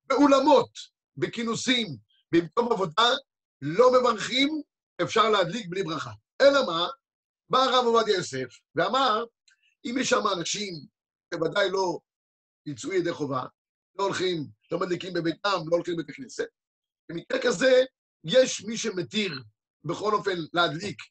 באולמות, 0.05 0.69
בכינוסים, 1.17 1.87
במקום 2.31 2.71
עבודה, 2.71 3.09
לא 3.61 3.91
מברכים, 3.91 4.61
אפשר 5.03 5.29
להדליק 5.29 5.67
בלי 5.69 5.83
ברכה. 5.83 6.11
אלא 6.41 6.65
מה? 6.65 6.87
בא 7.49 7.57
הרב 7.59 7.85
עובדיה 7.85 8.15
יוסף 8.15 8.47
ואמר, 8.75 9.25
אם 9.85 9.95
יש 9.99 10.09
שם 10.09 10.23
אנשים 10.37 10.73
שבוודאי 11.33 11.69
לא 11.69 11.99
יצאו 12.65 12.93
ידי 12.93 13.13
חובה, 13.13 13.43
לא 13.99 14.03
הולכים, 14.03 14.47
לא 14.71 14.79
מדליקים 14.79 15.13
בביתם, 15.13 15.57
לא 15.67 15.75
הולכים 15.75 15.93
לבית 15.93 16.09
הכנסת, 16.09 16.47
במקרה 17.09 17.39
כזה 17.43 17.83
יש 18.23 18.61
מי 18.61 18.77
שמתיר 18.77 19.43
בכל 19.83 20.13
אופן 20.13 20.35
להדליק 20.53 21.01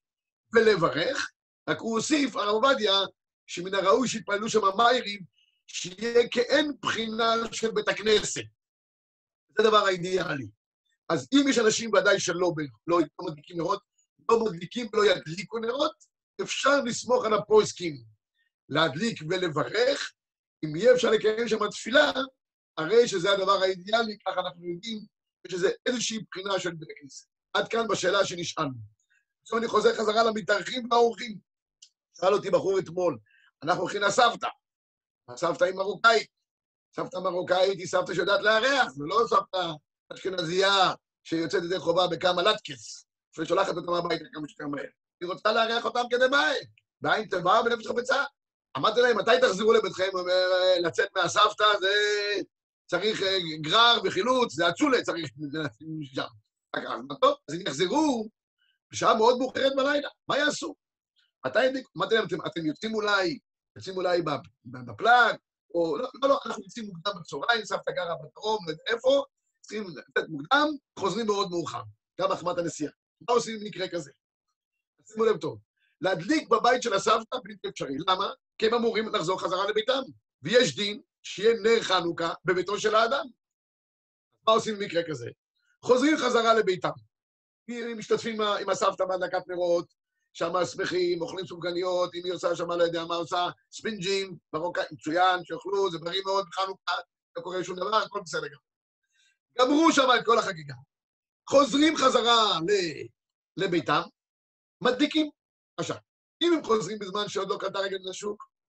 ולברך, 0.55 1.31
רק 1.69 1.79
הוא 1.79 1.97
הוסיף, 1.97 2.37
הרב 2.37 2.65
עובדיה, 2.65 2.93
שמן 3.47 3.75
הראוי 3.75 4.09
שיתפללו 4.09 4.49
שם 4.49 4.61
מאיירים, 4.77 5.21
שיהיה 5.73 6.29
כאין 6.29 6.73
בחינה 6.83 7.35
של 7.53 7.71
בית 7.71 7.89
הכנסת. 7.89 8.43
זה 9.59 9.65
הדבר 9.67 9.87
האידיאלי. 9.87 10.49
אז 11.09 11.29
אם 11.33 11.49
יש 11.49 11.59
אנשים 11.59 11.91
ודאי 11.95 12.21
שלא 12.21 12.53
לא, 12.87 12.99
לא 13.21 13.27
מדליקים 13.29 13.57
נרות, 13.57 13.83
לא 14.29 14.45
מדליקים 14.45 14.87
ולא 14.93 15.07
ידליקו 15.07 15.59
נרות, 15.59 15.95
אפשר 16.43 16.81
לסמוך 16.81 17.25
על 17.25 17.35
הפויסקים, 17.35 18.03
להדליק 18.69 19.23
ולברך. 19.31 20.13
אם 20.65 20.77
יהיה 20.77 20.95
אפשר 20.95 21.11
לקיים 21.11 21.49
שם 21.49 21.71
תפילה, 21.71 22.13
הרי 22.77 23.09
שזה 23.09 23.33
הדבר 23.33 23.63
האידיאלי, 23.63 24.19
ככה 24.27 24.41
אנחנו 24.41 24.65
יודעים, 24.65 24.99
שזה 25.49 25.71
איזושהי 25.87 26.19
בחינה 26.31 26.61
של 26.61 26.71
בית 26.71 26.89
הכנסת. 26.91 27.27
עד 27.53 27.69
כאן 27.69 27.89
בשאלה 27.89 28.25
שנשאלנו. 28.25 28.79
עכשיו 29.43 29.59
אני 29.59 29.69
חוזר 29.69 29.95
חזרה 29.95 30.23
למתארחים 30.23 30.89
והאורחים. 30.91 31.39
שאל 32.21 32.35
אותי 32.35 32.51
בחור 32.51 32.79
אתמול, 32.79 33.19
אנחנו 33.63 33.83
הולכים 33.83 34.03
לסבתא. 34.03 34.49
הסבתא 35.33 35.65
היא 35.65 35.75
מרוקאית. 35.75 36.29
סבתא 36.97 37.19
מרוקאית 37.19 37.79
היא 37.79 37.87
סבתא 37.87 38.15
שיודעת 38.15 38.41
לארח, 38.41 38.89
זה 38.93 39.05
לא 39.07 39.17
סבתא 39.29 39.73
אשכנזייה 40.15 40.95
שיוצאת 41.25 41.65
ידי 41.65 41.79
חובה 41.79 42.07
בכמה 42.07 42.43
לטקס, 42.43 43.07
ושולחת 43.39 43.77
אותם 43.77 43.93
הביתה 43.93 44.25
כמה 44.33 44.49
שיותר 44.49 44.67
מהר. 44.67 44.85
היא 45.21 45.29
רוצה 45.29 45.53
לארח 45.53 45.85
אותם 45.85 46.03
כדי 46.11 46.29
בית, 46.31 46.69
בעין 47.01 47.29
טובה 47.29 47.61
ובנפש 47.61 47.87
חפצה. 47.87 48.25
אמרתי 48.77 49.01
להם, 49.01 49.19
מתי 49.19 49.31
תחזרו 49.41 49.73
לביתכם? 49.73 50.09
הוא 50.13 50.21
אומר, 50.21 50.47
לצאת 50.81 51.09
מהסבתא 51.17 51.65
זה 51.81 51.93
צריך 52.87 53.23
אה, 53.23 53.39
גרר 53.61 54.01
וחילוץ, 54.05 54.53
זה 54.53 54.69
אצולה 54.69 55.03
צריך 55.03 55.31
שם. 56.05 56.23
אז 57.49 57.55
אם 57.55 57.61
יחזרו, 57.67 58.29
בשעה 58.93 59.15
מאוד 59.15 59.39
מאוחרת 59.39 59.73
בלילה, 59.77 60.09
מה 60.29 60.39
יעשו? 60.39 60.75
מתי 61.47 61.59
אמרתי 61.97 62.15
להם, 62.15 62.27
אתם 62.47 62.67
יוצאים 62.67 62.95
אולי, 62.95 63.39
יוצאים 63.77 63.97
אולי 63.97 64.23
בפלאג, 64.65 65.37
או 65.75 65.97
לא, 65.97 66.09
לא, 66.23 66.29
לא, 66.29 66.39
אנחנו 66.47 66.63
יוצאים 66.63 66.87
מוקדם 66.87 67.13
בצהריים, 67.21 67.65
סבתא 67.65 67.93
גרה 67.93 68.15
בדרום, 68.17 68.67
לא 68.67 68.71
יודע 68.71 68.83
איפה, 68.87 69.25
צריכים 69.61 69.85
לצאת 69.89 70.29
מוקדם, 70.29 70.67
חוזרים 70.99 71.27
מאוד 71.27 71.51
מאוחר, 71.51 71.83
גם 72.21 72.33
החמת 72.33 72.59
הנסיעה. 72.59 72.93
מה 73.29 73.35
עושים 73.35 73.61
במקרה 73.61 73.89
כזה? 73.89 74.11
שימו 75.07 75.25
לב 75.25 75.37
טוב, 75.37 75.59
להדליק 76.01 76.49
בבית 76.49 76.83
של 76.83 76.95
הסבתא 76.95 77.37
בלתי 77.45 77.69
אפשרי. 77.69 77.97
למה? 78.09 78.31
כי 78.59 78.67
הם 78.67 78.75
אמורים 78.75 79.15
לחזור 79.15 79.41
חזרה 79.41 79.71
לביתם. 79.71 80.03
ויש 80.43 80.77
דין 80.77 81.01
שיהיה 81.23 81.55
נר 81.63 81.83
חנוכה 81.83 82.33
בביתו 82.45 82.81
של 82.81 82.95
האדם. 82.95 83.25
מה 84.47 84.53
עושים 84.53 84.75
במקרה 84.75 85.03
כזה? 85.09 85.31
חוזרים 85.83 86.17
חזרה 86.17 86.55
לביתם. 86.55 86.91
משתתפים 87.97 88.41
עם 88.41 88.71
הסבתא 88.71 89.05
בהדלקת 89.05 89.49
נרות, 89.49 89.95
שם 90.33 90.53
שמחים, 90.65 91.23
אוכלים 91.23 91.47
סופגניות, 91.47 92.15
אם 92.15 92.21
היא 92.25 92.33
עושה 92.33 92.57
שם 92.57 92.71
לא 92.71 92.83
יודע 92.83 93.05
מה 93.05 93.15
עושה, 93.15 93.49
ספינג'ים, 93.73 94.37
מרוקאי, 94.53 94.85
מצוין, 94.93 95.45
שיאכלו, 95.45 95.91
זה 95.91 95.99
בריא 95.99 96.21
מאוד 96.25 96.47
בחנוכה, 96.51 96.95
לא 97.37 97.43
קורה 97.43 97.65
שום 97.65 97.77
דבר, 97.77 97.97
הכל 97.97 98.21
בסדר 98.25 98.47
גם. 98.47 98.59
גמרו 99.59 99.93
שם 99.93 100.09
את 100.19 100.25
כל 100.25 100.39
החגיגה. 100.39 100.75
חוזרים 101.49 101.97
חזרה 101.97 102.61
לביתם, 103.57 104.03
מדליקים. 104.81 105.31
עכשיו, 105.77 105.97
אם 106.43 106.53
הם 106.53 106.65
חוזרים 106.65 106.99
בזמן 106.99 107.29
שעוד 107.29 107.49
לא 107.49 107.57
קלטה 107.61 107.79
רגל 107.79 107.99
מן 107.99 108.11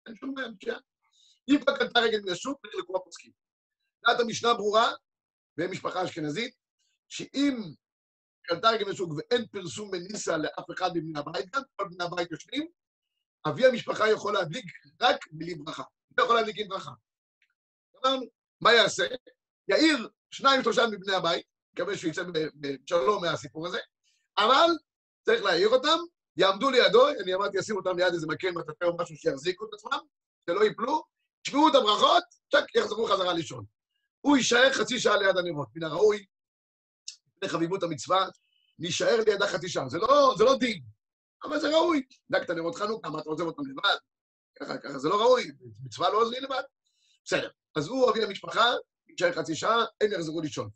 אין 0.07 0.15
שום 0.15 0.35
בעיה, 0.35 0.47
מצוין. 0.47 0.79
אם 1.49 1.59
כבר 1.63 1.77
קלטה 1.77 1.99
רגל 1.99 2.21
מן 2.21 2.31
השוק, 2.31 2.59
צריך 2.61 2.75
לקרוא 2.83 2.99
פוסקים. 3.05 3.31
דעת 4.07 4.19
המשנה 4.19 4.53
ברורה, 4.53 4.91
במשפחה 5.57 6.03
אשכנזית, 6.03 6.55
שאם 7.09 7.61
קלטה 8.43 8.69
רגל 8.69 8.85
מן 8.85 8.91
השוק 8.91 9.11
ואין 9.17 9.45
פרסום 9.47 9.91
בניסה 9.91 10.37
לאף 10.37 10.65
אחד 10.73 10.91
מבני 10.95 11.19
הבית, 11.19 11.55
גם 11.55 11.61
כל 11.75 11.87
בני 11.91 12.03
הבית 12.03 12.31
יושבים, 12.31 12.67
אבי 13.47 13.65
המשפחה 13.65 14.09
יכול 14.09 14.33
להדליק 14.33 14.65
רק 15.01 15.25
בלי 15.31 15.55
ברכה. 15.55 15.83
לא 16.17 16.23
יכול 16.23 16.35
להדליק 16.35 16.55
עם 16.59 16.67
ברכה. 16.67 16.91
אמרנו, 18.05 18.25
מה 18.61 18.73
יעשה? 18.73 19.07
יאיר 19.67 20.09
שניים, 20.31 20.63
שלושה 20.63 20.87
מבני 20.91 21.13
הבית, 21.13 21.45
מקווה 21.73 21.97
שהוא 21.97 22.09
יצא 22.09 22.23
בשלום 22.55 23.23
מהסיפור 23.23 23.67
הזה, 23.67 23.79
אבל 24.37 24.69
צריך 25.25 25.43
להעיר 25.43 25.69
אותם, 25.69 25.97
יעמדו 26.37 26.69
לידו, 26.69 27.09
אני 27.09 27.33
אמרתי, 27.33 27.57
ישימו 27.57 27.79
אותם 27.79 27.97
ליד 27.97 28.13
איזה 28.13 28.27
מקל 28.27 28.51
מטאטא 28.51 28.85
או 28.85 28.97
משהו 28.97 29.15
שיחזיקו 29.15 29.65
את 29.65 29.73
עצמם, 29.73 29.99
שלא 30.49 30.63
ייפלו, 30.63 31.03
ישמעו 31.47 31.69
את 31.69 31.75
הברכות, 31.75 32.23
צ'ק, 32.51 32.75
יחזרו 32.75 33.05
חזרה 33.05 33.33
לישון. 33.33 33.65
הוא 34.21 34.37
יישאר 34.37 34.73
חצי 34.73 34.99
שעה 34.99 35.17
ליד 35.17 35.37
הנרות. 35.37 35.67
מן 35.75 35.83
הראוי, 35.83 36.25
חביבות 37.47 37.83
המצווה, 37.83 38.27
להישאר 38.79 39.17
לידה 39.27 39.47
חצי 39.47 39.69
שעה. 39.69 39.89
זה 39.89 39.97
לא, 39.97 40.33
זה 40.37 40.43
לא 40.43 40.57
דין, 40.57 40.81
אבל 41.43 41.59
זה 41.59 41.69
ראוי. 41.69 42.03
דק 42.31 42.41
את 42.43 42.49
הנרות 42.49 42.75
חנוכה, 42.75 43.09
מה 43.09 43.19
אתה 43.19 43.29
עוזב 43.29 43.43
אותם 43.43 43.63
לבד? 43.67 43.97
ככה, 44.59 44.77
ככה, 44.77 44.99
זה 44.99 45.09
לא 45.09 45.21
ראוי, 45.21 45.51
מצווה 45.83 46.09
לא 46.09 46.21
עוזרים 46.21 46.43
לבד. 46.43 46.63
בסדר. 47.25 47.49
אז 47.75 47.87
הוא 47.87 48.09
אבי 48.09 48.23
המשפחה, 48.23 48.65
יישאר 49.09 49.31
חצי 49.31 49.55
שעה, 49.55 49.85
הם 50.01 50.11
יחזרו 50.11 50.41
לישון. 50.41 50.69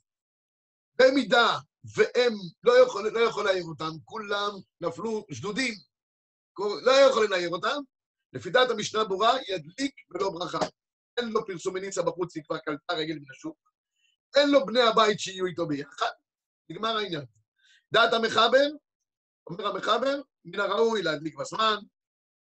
במידה 0.96 1.58
והם 1.96 2.34
לא 2.64 2.84
יכולים 2.84 3.14
לא 3.14 3.20
יכול 3.20 3.46
להעיר 3.46 3.64
אותם, 3.64 3.92
כולם 4.06 4.52
נפלו 4.82 5.26
שדודים, 5.32 5.74
לא 6.60 6.92
יכולים 6.92 7.32
להעיר 7.32 7.50
אותם, 7.50 7.78
לפי 8.34 8.50
דעת 8.50 8.70
המשנה 8.70 9.04
ברורה, 9.04 9.34
ידליק 9.50 9.94
ולא 10.10 10.30
ברכה. 10.30 10.60
אין 11.18 11.30
לו 11.30 11.46
פרסומי 11.46 11.80
ניצה 11.80 12.02
בחוץ, 12.02 12.36
היא 12.36 12.44
כבר 12.44 12.58
קלטה 12.58 12.94
רגל 12.94 13.16
מן 13.16 13.32
השוק. 13.32 13.58
אין 14.36 14.50
לו 14.50 14.66
בני 14.66 14.82
הבית 14.82 15.20
שיהיו 15.20 15.46
איתו 15.46 15.68
ביחד. 15.68 16.12
נגמר 16.70 16.98
העניין. 16.98 17.26
דעת 17.94 18.14
המחבר, 18.14 18.68
אומר 19.50 19.68
המחבר, 19.68 20.22
מן 20.46 20.60
הראוי 20.60 21.02
להדליק 21.02 21.36
בזמן, 21.36 21.76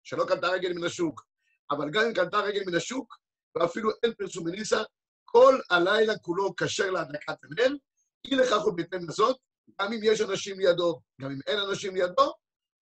שלא 0.03 0.25
קלטה 0.29 0.49
רגל 0.49 0.73
מן 0.73 0.85
השוק. 0.85 1.25
אבל 1.71 1.91
גם 1.91 2.03
אם 2.07 2.13
קלטה 2.13 2.41
רגל 2.41 2.61
מן 2.67 2.75
השוק, 2.75 3.19
ואפילו 3.55 3.91
אין 4.03 4.13
פרסומי 4.15 4.51
ניצה, 4.51 4.83
כל 5.25 5.61
הלילה 5.71 6.19
כולו 6.19 6.55
כשר 6.57 6.91
להדלקת 6.91 7.37
הנר, 7.45 7.75
אי 8.25 8.35
לכך 8.35 8.67
ובהתאם 8.67 9.09
לזאת, 9.09 9.37
גם 9.81 9.93
אם 9.93 10.01
יש 10.03 10.21
אנשים 10.21 10.61
לידו, 10.61 11.01
גם 11.21 11.31
אם 11.31 11.39
אין 11.47 11.59
אנשים 11.59 11.95
לידו, 11.95 12.33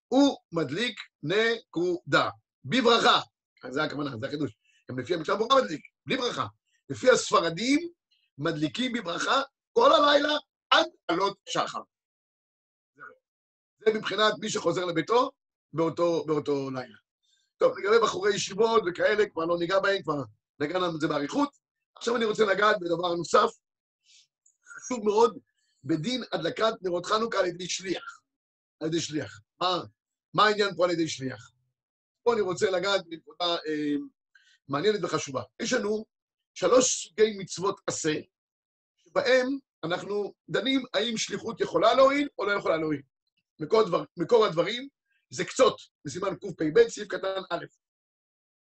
הוא 0.08 0.36
מדליק 0.52 1.00
נקודה. 1.22 2.30
בברכה. 2.64 3.20
זה 3.70 3.82
הכוונה, 3.82 4.10
זה 4.20 4.26
החידוש. 4.26 4.56
גם 4.90 4.98
לפי 4.98 5.14
המשנה 5.14 5.36
ברורה 5.36 5.62
מדליק, 5.62 5.80
בלי 6.06 6.16
ברכה. 6.16 6.46
לפי 6.90 7.10
הספרדים, 7.10 7.88
מדליקים 8.38 8.92
בברכה 8.92 9.42
כל 9.72 9.92
הלילה 9.92 10.32
עד 10.76 10.86
עלות 11.08 11.38
שחר. 11.48 11.80
זה 13.78 13.92
מבחינת 13.94 14.34
מי 14.40 14.50
שחוזר 14.50 14.84
לביתו 14.84 15.30
באותו, 15.72 16.24
באותו 16.26 16.70
לילה. 16.70 16.96
טוב, 17.56 17.78
לגבי 17.78 17.96
בחורי 18.02 18.34
ישיבות 18.34 18.82
וכאלה, 18.86 19.28
כבר 19.28 19.44
לא 19.44 19.58
ניגע 19.58 19.80
בהם, 19.80 20.02
כבר 20.02 20.22
נגענו 20.60 20.96
את 20.96 21.00
זה 21.00 21.08
באריכות. 21.08 21.48
עכשיו 21.96 22.16
אני 22.16 22.24
רוצה 22.24 22.44
לגעת 22.44 22.76
בדבר 22.80 23.14
נוסף, 23.14 23.50
חשוב 24.66 25.04
מאוד, 25.04 25.38
בדין 25.84 26.22
הדלקת 26.32 26.72
נרות 26.82 27.06
חנוכה 27.06 27.38
על 27.38 27.46
ידי 27.46 27.68
שליח. 27.68 28.20
על 28.80 28.88
ידי 28.88 29.00
שליח. 29.00 29.40
מה, 29.60 29.82
מה 30.34 30.44
העניין 30.44 30.76
פה 30.76 30.84
על 30.84 30.90
ידי 30.90 31.08
שליח? 31.08 31.50
פה 32.22 32.32
אני 32.32 32.40
רוצה 32.40 32.70
לגעת 32.70 33.06
בנקודה 33.06 33.44
אה, 33.44 33.94
מעניינת 34.68 35.00
וחשובה. 35.02 35.42
יש 35.62 35.72
לנו 35.72 36.04
שלוש 36.54 37.08
סוגי 37.08 37.38
מצוות 37.38 37.80
עשה, 37.86 38.14
שבהם 38.96 39.58
אנחנו 39.84 40.34
דנים 40.48 40.84
האם 40.94 41.16
שליחות 41.16 41.60
יכולה 41.60 41.94
להועיל 41.94 42.28
או 42.38 42.44
לא 42.44 42.52
יכולה 42.52 42.76
להועיל. 42.76 43.02
מקור, 43.60 43.82
דבר, 43.82 44.04
מקור 44.16 44.46
הדברים 44.46 44.88
זה 45.30 45.44
קצות, 45.44 45.76
בסימן 46.04 46.34
קפ"ב, 46.34 46.88
סעיף 46.88 47.08
קטן 47.08 47.42
א'. 47.50 47.64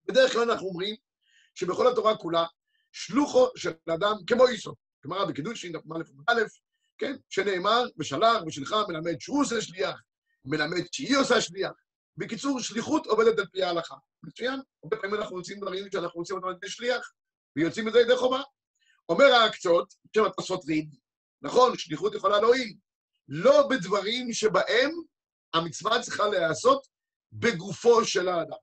בדרך 0.08 0.34
כלל 0.34 0.52
אנחנו 0.52 0.68
אומרים 0.68 0.96
שבכל 1.56 1.88
התורה 1.88 2.18
כולה, 2.18 2.46
שלוחו 2.92 3.48
של 3.56 3.74
אדם 3.90 4.16
כמו 4.28 4.48
איסו, 4.48 4.76
גמרא 5.06 5.26
בקידושין, 5.26 5.72
דף 5.72 5.82
א' 5.92 6.02
א', 6.28 6.42
כן, 6.98 7.16
שנאמר, 7.30 7.84
ושלח 8.00 8.44
ושלחה 8.48 8.84
מלמד 8.88 9.20
שהוא 9.20 9.42
עושה 9.42 9.62
שליח, 9.62 10.02
מלמד 10.46 10.84
שהיא 10.92 11.18
עושה 11.18 11.42
שליח. 11.42 11.72
בקיצור, 12.18 12.60
שליחות 12.60 13.06
עובדת 13.06 13.40
על 13.40 13.46
פי 13.46 13.64
ההלכה. 13.64 13.96
מצוין, 14.24 14.60
הרבה 14.84 14.98
פעמים 14.98 15.16
אנחנו 15.16 15.36
רוצים 15.36 15.60
דברים 15.60 15.86
שאנחנו 15.92 16.20
רוצים 16.20 16.36
אותם 16.36 16.48
על 16.48 16.56
ידי 16.56 16.70
שליח, 16.70 17.12
ויוצאים 17.56 17.86
מזה 17.86 18.00
ידי 18.00 18.18
חובה. 18.18 18.42
אומר 19.10 19.26
ההקצות, 19.26 19.94
שם 20.16 20.26
התוספות 20.26 20.66
ריד, 20.66 20.96
נכון, 21.42 21.78
שליחות 21.78 22.16
יכולה 22.16 22.42
להועיל, 22.42 22.74
לא 23.28 23.68
בדברים 23.68 24.34
שבהם 24.34 24.92
המצווה 25.54 26.02
צריכה 26.02 26.28
להיעשות 26.28 26.88
בגופו 27.34 28.06
של 28.06 28.28
האדם. 28.28 28.58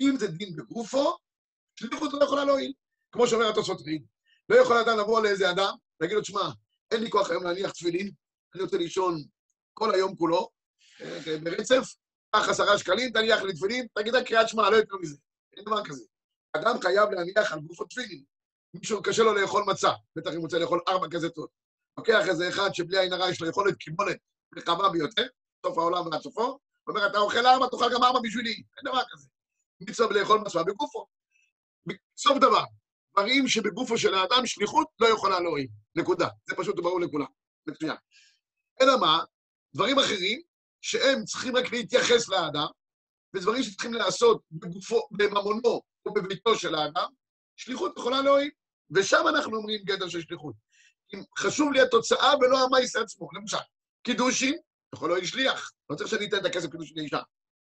אם 0.00 0.16
זה 0.18 0.26
דין 0.26 0.56
בגופו, 0.56 1.16
שליחות 1.80 2.12
לא 2.12 2.24
יכולה 2.24 2.44
להועיל. 2.44 2.72
כמו 3.12 3.26
שאומר 3.26 3.48
התוספות 3.48 3.80
ריד, 3.80 4.06
לא 4.48 4.56
יכול 4.56 4.76
אדם 4.76 4.98
לבוא 4.98 5.22
לאיזה 5.22 5.50
אדם, 5.50 5.74
להגיד 6.00 6.16
לו, 6.16 6.24
שמע, 6.24 6.50
אין 6.90 7.02
לי 7.02 7.10
כוח 7.10 7.30
היום 7.30 7.44
להניח 7.44 7.70
תפילין, 7.70 8.10
אני 8.54 8.62
רוצה 8.62 8.76
לישון 8.76 9.24
כל 9.74 9.94
היום 9.94 10.16
כולו, 10.16 10.50
אה, 11.00 11.38
ברצף, 11.42 11.84
קח 12.36 12.48
עשרה 12.48 12.78
שקלים, 12.78 13.12
תניח 13.12 13.42
לי 13.42 13.52
תפילין, 13.52 13.86
תגיד 13.94 14.14
על 14.14 14.24
קריאת 14.24 14.48
שמע, 14.48 14.70
לא 14.70 14.76
יותר 14.76 14.96
מזה. 15.00 15.16
אין 15.56 15.64
דבר 15.64 15.84
כזה. 15.84 16.04
אדם 16.52 16.80
חייב 16.82 17.10
להניח 17.10 17.52
על 17.52 17.60
גוף 17.60 17.80
התפילין. 17.80 18.24
מישהו 18.74 19.02
קשה 19.02 19.22
לו 19.22 19.34
לאכול 19.34 19.64
מצה, 19.66 19.90
בטח 20.16 20.30
אם 20.30 20.36
הוא 20.36 20.44
רוצה 20.44 20.58
לאכול 20.58 20.80
ארבע 20.88 21.06
כזה 21.10 21.30
טוב. 21.30 21.46
לוקח 21.98 22.28
איזה 22.28 22.48
אחד 22.48 22.74
שבלי 22.74 22.98
עין 22.98 23.12
הרע 23.12 23.30
יש 23.30 23.40
לו 23.40 23.48
יכולת 23.48 23.76
קיבולת 23.76 24.16
רחבה 24.56 24.88
ביותר, 24.88 25.26
סוף 25.66 25.78
העולם 25.78 26.06
ועד 26.06 26.22
סופו, 26.22 26.58
אומר, 26.88 27.06
אתה 27.06 27.18
אוכל 27.18 27.46
ארבע, 27.46 27.66
תאכל 27.68 27.94
גם 27.94 28.02
ארבע 28.02 28.20
בשבילי. 28.22 28.54
אין 28.54 28.84
דבר 28.84 29.00
כזה. 29.10 29.26
מצווה 29.80 30.20
לאכול 30.20 30.40
מצווה 30.40 30.64
בגופו. 30.64 31.06
סוף 32.16 32.38
דבר, 32.38 32.64
דברים 33.12 33.48
שבגופו 33.48 33.98
של 33.98 34.14
האדם 34.14 34.46
שליחות 34.46 34.88
לא 35.00 35.06
יכולה 35.06 35.40
להועיל. 35.40 35.68
נקודה. 35.94 36.28
זה 36.48 36.56
פשוט 36.56 36.76
ברור 36.76 37.00
לכולם. 37.00 37.26
מצוין. 37.66 37.96
אלא 38.82 39.00
מה? 39.00 39.24
דברים 39.74 39.98
אחרים 39.98 40.42
שהם 40.80 41.24
צריכים 41.24 41.56
רק 41.56 41.72
להתייחס 41.72 42.28
לאדם, 42.28 42.66
ודברים 43.34 43.62
שצריכים 43.62 43.94
לעשות 43.94 44.42
בגופו, 44.50 45.08
בממונו 45.10 45.82
או 46.06 46.14
בביתו 46.14 46.58
של 46.58 46.74
האדם, 46.74 47.10
שליחות 47.58 47.92
יכולה 47.98 48.22
להועיל. 48.22 48.50
ושם 48.90 49.24
אנחנו 49.28 49.56
אומרים 49.56 49.80
גדר 49.84 50.08
של 50.08 50.20
שליחות. 50.20 50.54
אם 51.14 51.22
חשוב 51.38 51.72
לי 51.72 51.80
התוצאה 51.80 52.32
ולא 52.40 52.64
המייס 52.64 52.96
עצמו. 52.96 53.28
למשל, 53.32 53.56
קידושין, 54.02 54.58
יכול 54.94 55.08
להועיל 55.08 55.26
שליח. 55.26 55.72
לא 55.90 55.96
צריך 55.96 56.10
שאני 56.10 56.28
אתן 56.28 56.36
את 56.36 56.44
הכסף 56.44 56.70
קידושין 56.70 56.96
לאישה. 56.98 57.20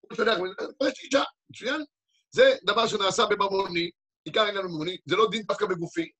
הוא 0.01 0.17
שולח, 0.17 0.39
יש 0.89 1.05
אישה, 1.05 1.23
מצוין. 1.51 1.85
זה 2.31 2.57
דבר 2.65 2.87
שנעשה 2.87 3.27
בממוני, 3.27 3.91
עיקר 4.25 4.41
העניין 4.41 4.65
ממוני, 4.65 4.97
זה 5.07 5.17
לא 5.17 5.31
דין 5.31 5.43
דווקא 5.43 5.67
בגופי. 5.67 6.11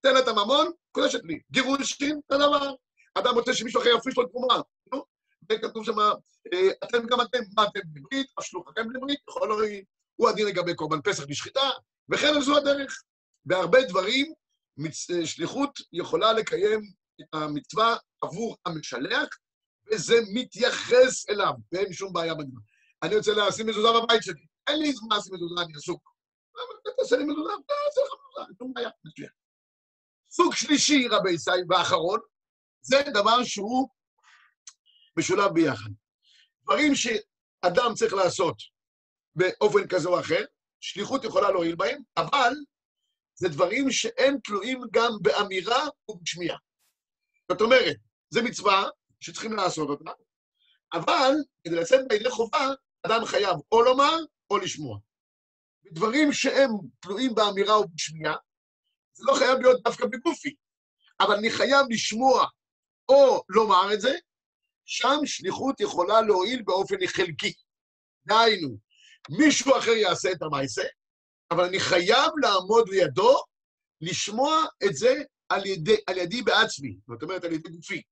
תן 0.00 0.14
לה 0.14 0.20
את 0.20 0.28
הממון, 0.28 0.70
קודשת 0.92 1.20
לי. 1.24 1.40
גירושין, 1.50 2.20
זה 2.30 2.38
דבר. 2.38 2.74
אדם 3.14 3.34
רוצה 3.34 3.54
שמישהו 3.54 3.80
אחר 3.80 3.90
יפריש 3.98 4.16
לו 4.16 4.26
תרומה. 4.26 4.60
נו, 4.92 5.04
וכתוב 5.52 5.84
שם, 5.84 5.98
אה, 6.52 6.70
אתם 6.84 7.06
גם 7.06 7.20
אתם, 7.20 7.38
מה 7.56 7.64
אתם 7.64 7.80
בברית, 7.92 8.26
השלוחכם 8.38 8.90
לברית, 8.90 9.18
יכול 9.28 9.48
להועיל. 9.48 9.84
הוא 10.16 10.28
הדין 10.28 10.46
לגבי 10.46 10.74
קורבן 10.74 11.00
פסח 11.00 11.24
בשחיטה, 11.26 11.70
וכן 12.10 12.40
זו 12.40 12.56
הדרך. 12.56 13.02
בהרבה 13.44 13.82
דברים. 13.88 14.34
אה, 14.80 15.26
שליחות 15.26 15.78
יכולה 15.92 16.32
לקיים 16.32 16.80
המצווה 17.32 17.96
עבור 18.20 18.56
המשלח, 18.66 19.28
וזה 19.92 20.14
מתייחס 20.34 21.28
אליו, 21.28 21.52
ואין 21.72 21.92
שום 21.92 22.12
בעיה 22.12 22.34
בדבר. 22.34 22.60
אני 23.02 23.16
רוצה 23.16 23.32
לשים 23.32 23.66
מזוזה 23.66 23.88
בבית 24.02 24.22
שלי. 24.22 24.46
אין 24.66 24.78
לי 24.78 24.92
זמן 24.92 25.16
לשים 25.16 25.34
מזוזה, 25.34 25.62
אני 25.62 25.72
עסוק. 25.76 26.12
תעשה 26.96 27.16
לי 27.16 27.24
מזוזה, 27.24 27.52
תעשה 27.66 28.00
לך 28.00 28.12
מזוזה, 28.12 28.46
אין 28.48 28.56
שום 28.58 28.72
בעיה, 28.74 28.90
מצוין. 29.04 29.28
סוג 30.30 30.54
שלישי, 30.54 31.08
רבי 31.08 31.30
ישראל, 31.30 31.64
ואחרון, 31.68 32.20
זה 32.82 32.96
דבר 33.14 33.44
שהוא 33.44 33.88
משולב 35.18 35.52
ביחד. 35.52 35.90
דברים 36.62 36.94
שאדם 36.94 37.94
צריך 37.94 38.12
לעשות 38.12 38.56
באופן 39.34 39.88
כזה 39.88 40.08
או 40.08 40.20
אחר, 40.20 40.44
שליחות 40.82 41.24
יכולה 41.24 41.50
להועיל 41.50 41.74
בהם, 41.74 42.02
אבל 42.16 42.52
זה 43.34 43.48
דברים 43.48 43.90
שאין 43.90 44.38
תלויים 44.44 44.80
גם 44.90 45.10
באמירה 45.22 45.84
ובשמיעה. 46.08 46.58
זאת 47.52 47.60
אומרת, 47.60 47.96
זו 48.30 48.42
מצווה 48.42 48.88
שצריכים 49.20 49.52
לעשות 49.52 49.88
אותה, 49.88 50.10
אבל 50.92 51.32
כדי 51.64 51.76
לצאת 51.76 52.08
בידי 52.08 52.30
חובה, 52.30 52.68
אדם 53.06 53.24
חייב 53.24 53.56
או 53.72 53.82
לומר 53.82 54.16
או 54.50 54.58
לשמוע. 54.58 54.98
דברים 55.92 56.32
שהם 56.32 56.70
תלויים 57.00 57.34
באמירה 57.34 57.80
ובשמיעה, 57.80 58.36
זה 59.12 59.24
לא 59.26 59.34
חייב 59.34 59.58
להיות 59.58 59.82
דווקא 59.82 60.06
בגופי, 60.06 60.54
אבל 61.20 61.34
אני 61.34 61.50
חייב 61.50 61.86
לשמוע 61.90 62.46
או 63.08 63.42
לומר 63.48 63.94
את 63.94 64.00
זה, 64.00 64.12
שם 64.84 65.18
שליחות 65.24 65.80
יכולה 65.80 66.20
להועיל 66.20 66.62
באופן 66.62 67.06
חלקי. 67.06 67.54
דהיינו, 68.26 68.78
מישהו 69.30 69.78
אחר 69.78 69.90
יעשה 69.90 70.32
את 70.32 70.42
המעשה, 70.42 70.82
אבל 71.50 71.64
אני 71.64 71.80
חייב 71.80 72.30
לעמוד 72.42 72.88
לידו, 72.88 73.42
לשמוע 74.00 74.64
את 74.84 74.94
זה 74.94 75.14
על, 75.48 75.66
ידי, 75.66 75.96
על 76.06 76.18
ידי 76.18 76.42
בעצמי, 76.42 76.96
זאת 77.08 77.22
אומרת, 77.22 77.44
על 77.44 77.52
ידי 77.52 77.68
גופי. 77.68 78.02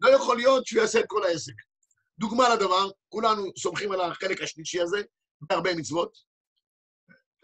לא 0.00 0.10
יכול 0.10 0.36
להיות 0.36 0.66
שהוא 0.66 0.80
יעשה 0.80 1.00
את 1.00 1.04
כל 1.06 1.24
העסק. 1.24 1.54
דוגמה 2.18 2.54
לדבר, 2.54 2.90
כולנו 3.08 3.50
סומכים 3.58 3.92
על 3.92 4.00
החלק 4.00 4.42
השלישי 4.42 4.80
הזה, 4.80 5.02
בהרבה 5.40 5.74
מצוות. 5.74 6.16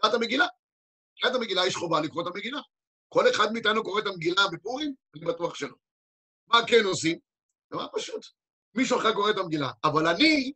קראת 0.01 0.13
המגילה. 0.13 0.45
קראת 1.21 1.35
המגילה, 1.35 1.67
יש 1.67 1.75
חובה 1.75 2.01
לקרוא 2.01 2.23
את 2.23 2.27
המגילה. 2.27 2.59
כל 3.09 3.29
אחד 3.29 3.53
מאיתנו 3.53 3.83
קורא 3.83 4.01
את 4.01 4.07
המגילה 4.07 4.41
בפורים, 4.51 4.93
אני 5.15 5.25
בטוח 5.25 5.55
שלא. 5.55 5.75
מה 6.47 6.59
כן 6.67 6.83
עושים? 6.85 7.19
דבר 7.73 7.87
פשוט. 7.93 8.25
מישהו 8.75 8.99
אחר 8.99 9.13
קורא 9.13 9.31
את 9.31 9.37
המגילה, 9.37 9.71
אבל 9.83 10.07
אני 10.07 10.53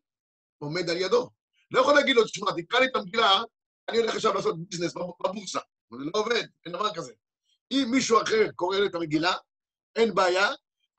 עומד 0.58 0.90
על 0.90 0.98
ידו. 0.98 1.30
לא 1.74 1.82
יכול 1.82 1.94
להגיד 1.94 2.16
לו, 2.16 2.24
תשמע, 2.24 2.52
תקרא 2.58 2.80
לי 2.80 2.86
את 2.86 2.96
המגילה, 2.96 3.42
אני 3.90 3.98
הולך 3.98 4.16
עכשיו 4.16 4.34
לעשות 4.34 4.56
ביזנס 4.60 4.94
בבורסה. 4.94 5.60
זה 5.92 5.98
לא 5.98 6.20
עובד, 6.20 6.44
אין 6.66 6.74
דבר 6.74 6.94
כזה. 6.94 7.14
אם 7.72 7.88
מישהו 7.92 8.22
אחר 8.22 8.52
קורא 8.56 8.78
את 8.86 8.96
המגילה, 8.96 9.34
אין 9.96 10.16
בעיה, 10.16 10.50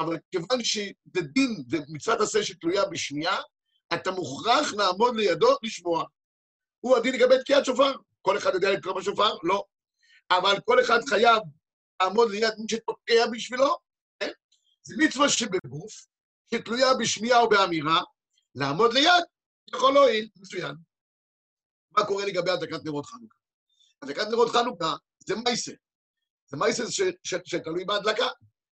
אבל 0.01 0.17
כיוון 0.31 0.65
שזה 0.65 1.21
דין, 1.21 1.65
זה 1.69 1.79
מצוות 1.89 2.21
עשה 2.21 2.43
שתלויה 2.43 2.85
בשמיעה, 2.85 3.41
אתה 3.95 4.11
מוכרח 4.11 4.73
לעמוד 4.73 5.17
לידו 5.17 5.57
לשמוע. 5.63 6.05
הוא 6.81 6.97
הדין 6.97 7.15
לגבי 7.15 7.39
תקיעת 7.39 7.65
שופר. 7.65 7.93
כל 8.23 8.39
אחד 8.39 8.55
יודע 8.55 8.73
לקרוא 8.73 8.95
בשופר? 8.95 9.37
לא. 9.43 9.65
אבל 10.31 10.55
כל 10.65 10.81
אחד 10.81 10.99
חייב 11.09 11.43
לעמוד 12.03 12.31
ליד 12.31 12.55
מי 12.59 12.67
שתוקע 12.71 13.27
בשבילו, 13.33 13.77
כן? 14.21 14.31
זה 14.83 14.95
מצווה 14.99 15.29
שבגוף, 15.29 16.07
שתלויה 16.55 16.95
בשמיעה 16.95 17.41
או 17.41 17.49
באמירה, 17.49 18.01
לעמוד 18.55 18.93
ליד 18.93 19.25
יכול 19.77 19.95
להועיל, 19.95 20.29
מצוין. 20.37 20.75
מה 21.91 22.07
קורה 22.07 22.27
לגבי 22.27 22.51
הדלקת 22.51 22.85
נרות 22.85 23.07
חנוכה? 23.07 23.37
הדלקת 24.03 24.27
נרות 24.31 24.49
חנוכה 24.49 24.95
זה 25.27 25.35
מייסה. 25.45 25.73
זה 26.47 26.57
מייסה 26.57 26.83
שתלוי 27.45 27.85
בהדלקה. 27.85 28.27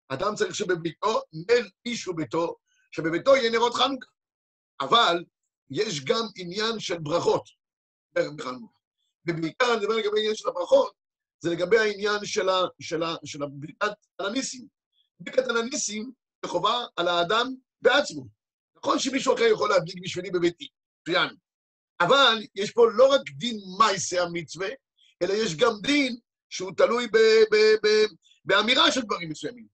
אדם 0.10 0.36
צריך 0.36 0.56
שבביתו, 0.56 1.22
נר 1.34 1.66
איש 1.86 2.08
וביתו, 2.08 2.56
שבביתו 2.92 3.36
יהיה 3.36 3.52
נרות 3.52 3.74
חנוכה. 3.74 4.08
אבל 4.82 5.24
יש 5.70 6.06
גם 6.06 6.24
עניין 6.36 6.80
של 6.80 7.00
ברכות 7.00 7.44
בחנוכה. 8.14 8.80
ובעיקר 9.28 9.74
אני 9.74 9.80
מדבר 9.80 9.96
לגבי 9.96 10.18
העניין 10.18 10.36
של 10.36 10.50
הברכות, 10.50 10.94
זה 11.40 11.50
לגבי 11.50 11.78
העניין 11.78 12.26
של, 12.26 12.50
ה, 12.50 12.62
של, 12.80 13.04
ה, 13.04 13.16
של 13.26 13.44
הברכת 13.44 13.98
הניסים. 14.20 14.68
ברכת 15.20 15.44
הניסים 15.50 16.12
זה 16.46 16.50
חובה 16.52 16.86
על 16.96 17.08
האדם 17.08 17.54
בעצמו. 17.82 18.28
נכון 18.78 19.00
שמישהו 19.00 19.36
אחר 19.36 19.44
יכול 19.44 19.70
להדליק 19.70 20.04
בשבילי 20.04 20.32
בביתי, 20.32 20.68
מצוין. 21.02 21.30
אבל 22.02 22.38
יש 22.56 22.72
פה 22.72 22.86
לא 22.92 23.14
רק 23.14 23.22
דין 23.30 23.60
מייסה 23.80 24.24
המצווה, 24.24 24.68
אלא 25.22 25.34
יש 25.34 25.56
גם 25.56 25.72
דין 25.82 26.18
שהוא 26.50 26.72
תלוי 26.78 27.08
ב, 27.08 27.18
ב, 27.52 27.56
ב, 27.56 27.88
באמירה 28.46 28.92
של 28.92 29.02
דברים 29.02 29.30
מסוימים. 29.30 29.66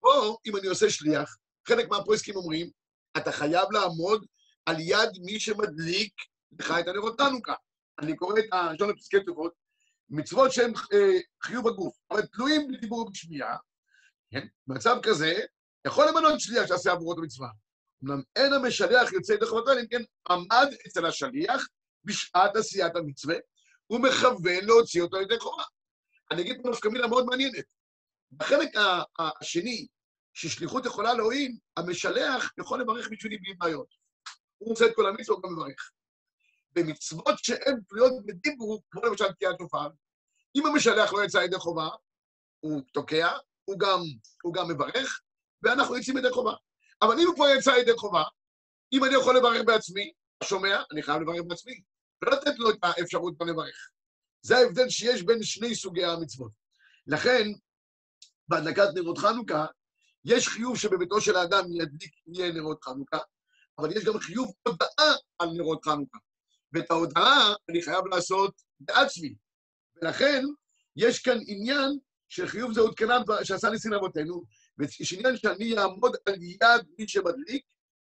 פה, 0.00 0.36
אם 0.46 0.56
אני 0.56 0.66
עושה 0.66 0.90
שליח, 0.90 1.36
חלק 1.68 1.88
מהפרויסקים 1.88 2.36
אומרים, 2.36 2.70
אתה 3.16 3.32
חייב 3.32 3.72
לעמוד 3.72 4.26
על 4.66 4.76
יד 4.80 5.08
מי 5.24 5.40
שמדליק 5.40 6.12
לך 6.60 6.74
את 6.80 6.88
הנרות 6.88 7.20
חנוכה. 7.20 7.54
אני 7.98 8.16
קורא 8.16 8.38
את 8.38 8.44
הראשון 8.52 8.90
לפסקי 8.90 9.24
טובות, 9.24 9.52
מצוות 10.10 10.52
שהן 10.52 10.72
אה, 10.92 11.18
חיוב 11.42 11.68
בגוף, 11.68 11.96
אבל 12.10 12.26
תלויים 12.26 12.68
בדיבור 12.68 12.98
ובשמיעה, 12.98 13.56
כן? 14.30 14.46
במצב 14.66 14.96
כזה, 15.02 15.34
יכול 15.86 16.08
למנות 16.08 16.40
שליח 16.40 16.66
שעשה 16.66 16.92
עבורו 16.92 17.12
את 17.12 17.18
המצווה. 17.18 17.48
אמנם 18.04 18.22
אין 18.36 18.52
המשלח 18.52 19.12
יוצא 19.12 19.32
ידי 19.32 19.46
חובתו, 19.46 19.72
אלא 19.72 19.80
אם 19.80 19.86
כן 19.86 20.02
עמד 20.30 20.74
אצל 20.86 21.06
השליח 21.06 21.68
בשעת 22.04 22.56
עשיית 22.56 22.96
המצווה, 22.96 23.36
הוא 23.86 24.00
מכוון 24.00 24.64
להוציא 24.64 25.02
אותו 25.02 25.20
ידי 25.20 25.38
חובה. 25.38 25.62
אני 26.30 26.42
אגיד 26.42 26.60
פה 26.62 26.70
נפקא 26.70 26.88
מילה 26.88 27.06
מאוד 27.06 27.26
מעניינת. 27.26 27.64
בחלק 28.32 28.68
השני, 29.18 29.86
ששליחות 30.34 30.86
יכולה 30.86 31.14
להועיל, 31.14 31.52
המשלח 31.76 32.52
יכול 32.60 32.80
לברך 32.80 33.08
בשבילי 33.10 33.38
בלי 33.38 33.54
בעיות. 33.54 33.88
הוא 34.58 34.72
עושה 34.72 34.86
את 34.86 34.94
כל 34.94 35.06
המצוות, 35.06 35.36
הוא 35.36 35.50
גם 35.50 35.52
מברך. 35.52 35.90
במצוות 36.72 37.38
שהן 37.44 37.80
תלויות 37.88 38.12
בדיבור, 38.26 38.82
כמו 38.90 39.02
למשל 39.02 39.32
תקיעת 39.32 39.56
שופר, 39.58 39.88
אם 40.56 40.66
המשלח 40.66 41.12
לא 41.12 41.24
יצא 41.24 41.38
ידי 41.38 41.58
חובה, 41.58 41.88
הוא 42.60 42.82
תוקע, 42.92 43.28
הוא 43.64 43.78
גם, 43.78 44.00
הוא 44.42 44.54
גם 44.54 44.68
מברך, 44.68 45.20
ואנחנו 45.62 45.96
יוצאים 45.96 46.18
ידי 46.18 46.30
חובה. 46.30 46.52
אבל 47.02 47.20
אם 47.20 47.26
הוא 47.26 47.34
כבר 47.34 47.48
יצא 47.58 47.70
ידי 47.70 47.92
חובה, 47.96 48.22
אם 48.92 49.04
אני 49.04 49.14
יכול 49.14 49.36
לברך 49.36 49.62
בעצמי, 49.66 50.12
שומע, 50.44 50.82
אני 50.92 51.02
חייב 51.02 51.22
לברך 51.22 51.42
בעצמי, 51.46 51.80
ולא 52.22 52.32
לתת 52.32 52.58
לו 52.58 52.70
את 52.70 52.76
האפשרות 52.82 53.38
גם 53.38 53.48
לברך. 53.48 53.90
זה 54.42 54.56
ההבדל 54.56 54.88
שיש 54.88 55.22
בין 55.22 55.42
שני 55.42 55.74
סוגי 55.74 56.04
המצוות. 56.04 56.52
לכן, 57.06 57.48
בהדלקת 58.48 58.88
נרות 58.94 59.18
חנוכה, 59.18 59.66
יש 60.24 60.48
חיוב 60.48 60.78
שבביתו 60.78 61.20
של 61.20 61.36
האדם 61.36 61.64
ידליק 61.72 62.12
יהיה 62.26 62.52
נרות 62.52 62.84
חנוכה, 62.84 63.18
אבל 63.78 63.96
יש 63.96 64.04
גם 64.04 64.18
חיוב 64.18 64.54
הודעה 64.68 65.14
על 65.38 65.48
נרות 65.50 65.84
חנוכה. 65.84 66.18
ואת 66.72 66.90
ההודעה 66.90 67.54
אני 67.70 67.82
חייב 67.82 68.06
לעשות 68.06 68.54
בעצמי. 68.80 69.34
ולכן, 69.96 70.44
יש 70.96 71.22
כאן 71.22 71.38
עניין 71.46 71.98
שחיוב 72.28 72.72
זה 72.72 72.80
הותקנה 72.80 73.18
שעשה 73.42 73.70
ניסים 73.70 73.92
אבותינו, 73.92 74.44
ויש 74.78 75.12
עניין 75.12 75.36
שאני 75.36 75.78
אעמוד 75.78 76.16
על 76.26 76.42
יד 76.42 76.86
מי 76.98 77.08
שמדליק, 77.08 77.64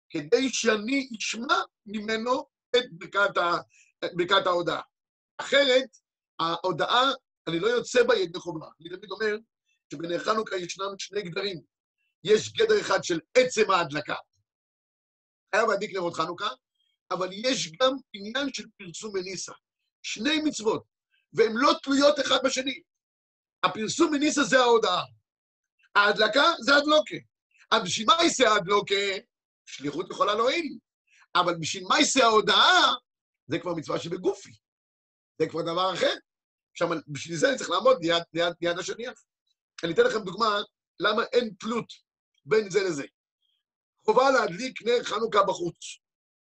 כדי 0.09 0.49
שאני 0.49 1.09
אשמע 1.19 1.55
ממנו 1.85 2.45
את 2.75 2.83
ברכת, 2.91 3.37
ה, 3.37 3.51
ברכת 4.13 4.45
ההודעה. 4.45 4.81
אחרת, 5.37 5.97
ההודעה, 6.39 7.11
אני 7.47 7.59
לא 7.59 7.67
יוצא 7.67 8.03
בה 8.03 8.15
ידי 8.15 8.39
חובה. 8.39 8.67
אני 8.81 8.89
תמיד 8.89 9.11
אומר 9.11 9.35
שבנר 9.93 10.19
חנוכה 10.19 10.55
ישנם 10.55 10.99
שני 10.99 11.21
גדרים. 11.21 11.61
יש 12.23 12.53
גדר 12.53 12.81
אחד 12.81 13.03
של 13.03 13.19
עצם 13.37 13.71
ההדלקה, 13.71 14.15
חייב 15.55 15.69
להדליק 15.69 15.95
נרות 15.95 16.13
חנוכה, 16.13 16.49
אבל 17.11 17.29
יש 17.31 17.71
גם 17.81 17.95
עניין 18.13 18.53
של 18.53 18.63
פרסום 18.77 19.17
מניסה. 19.17 19.53
שני 20.01 20.41
מצוות, 20.41 20.83
והן 21.33 21.51
לא 21.53 21.73
תלויות 21.83 22.19
אחד 22.19 22.37
בשני. 22.43 22.81
הפרסום 23.63 24.11
מניסה 24.11 24.43
זה 24.43 24.59
ההודעה. 24.59 25.03
ההדלקה 25.99 26.43
זה 26.59 26.75
הדלוקה. 26.75 27.15
אז 27.71 27.83
בשביל 27.83 28.07
מה 28.07 28.23
יישא 28.23 28.47
הדלוקה? 28.47 28.95
שליחות 29.65 30.11
יכולה 30.11 30.35
להועיל. 30.35 30.77
אבל 31.35 31.55
בשביל 31.59 31.83
מה 31.89 31.99
יישא 31.99 32.23
ההודעה? 32.23 32.93
זה 33.47 33.59
כבר 33.59 33.73
מצווה 33.73 33.99
שבגופי. 33.99 34.51
זה 35.39 35.49
כבר 35.49 35.61
דבר 35.61 35.93
אחר. 35.93 36.13
עכשיו, 36.71 36.89
בשביל 37.07 37.37
זה 37.37 37.49
אני 37.49 37.57
צריך 37.57 37.69
לעמוד 37.69 37.97
ליד, 38.01 38.23
ליד, 38.33 38.53
ליד 38.61 38.79
השניח. 38.79 39.23
אני 39.83 39.93
אתן 39.93 40.01
לכם 40.01 40.19
דוגמה 40.19 40.59
למה 40.99 41.23
אין 41.23 41.53
תלות 41.59 41.93
בין 42.45 42.69
זה 42.69 42.83
לזה. 42.83 43.03
חובה 44.05 44.31
להדליק 44.31 44.81
נר 44.81 45.03
חנוכה 45.03 45.43
בחוץ, 45.43 45.77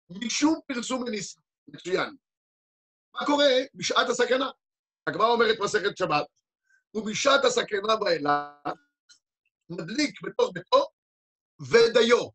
משום 0.10 0.60
פרסום 0.68 1.04
מניסה. 1.04 1.42
מצוין. 1.68 2.16
מה 3.14 3.26
קורה 3.26 3.54
בשעת 3.74 4.10
הסכנה? 4.10 4.50
הגמרא 5.08 5.28
אומרת 5.28 5.60
מסכת 5.60 5.98
שבת, 5.98 6.26
ובשעת 6.94 7.46
הסכנה 7.46 7.96
ואילך, 8.02 8.32
מדליק 9.70 10.22
בתוך 10.22 10.52
ביתו 10.54 10.88
ודיו. 11.60 12.30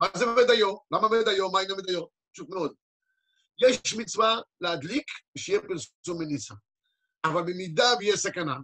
מה 0.00 0.08
זה 0.16 0.24
ודיו? 0.28 0.76
למה 0.90 1.06
ודיו? 1.06 1.50
מה 1.50 1.60
הנה 1.60 1.74
ודיו? 1.74 2.04
פשוט 2.32 2.48
מאוד. 2.48 2.74
יש 3.68 3.94
מצווה 3.94 4.40
להדליק 4.60 5.06
ושיהיה 5.36 5.60
פרסום 5.60 6.18
מניסה. 6.18 6.54
אבל 7.24 7.42
במידה 7.42 7.88
ויש 7.98 8.20
סכנה, 8.20 8.56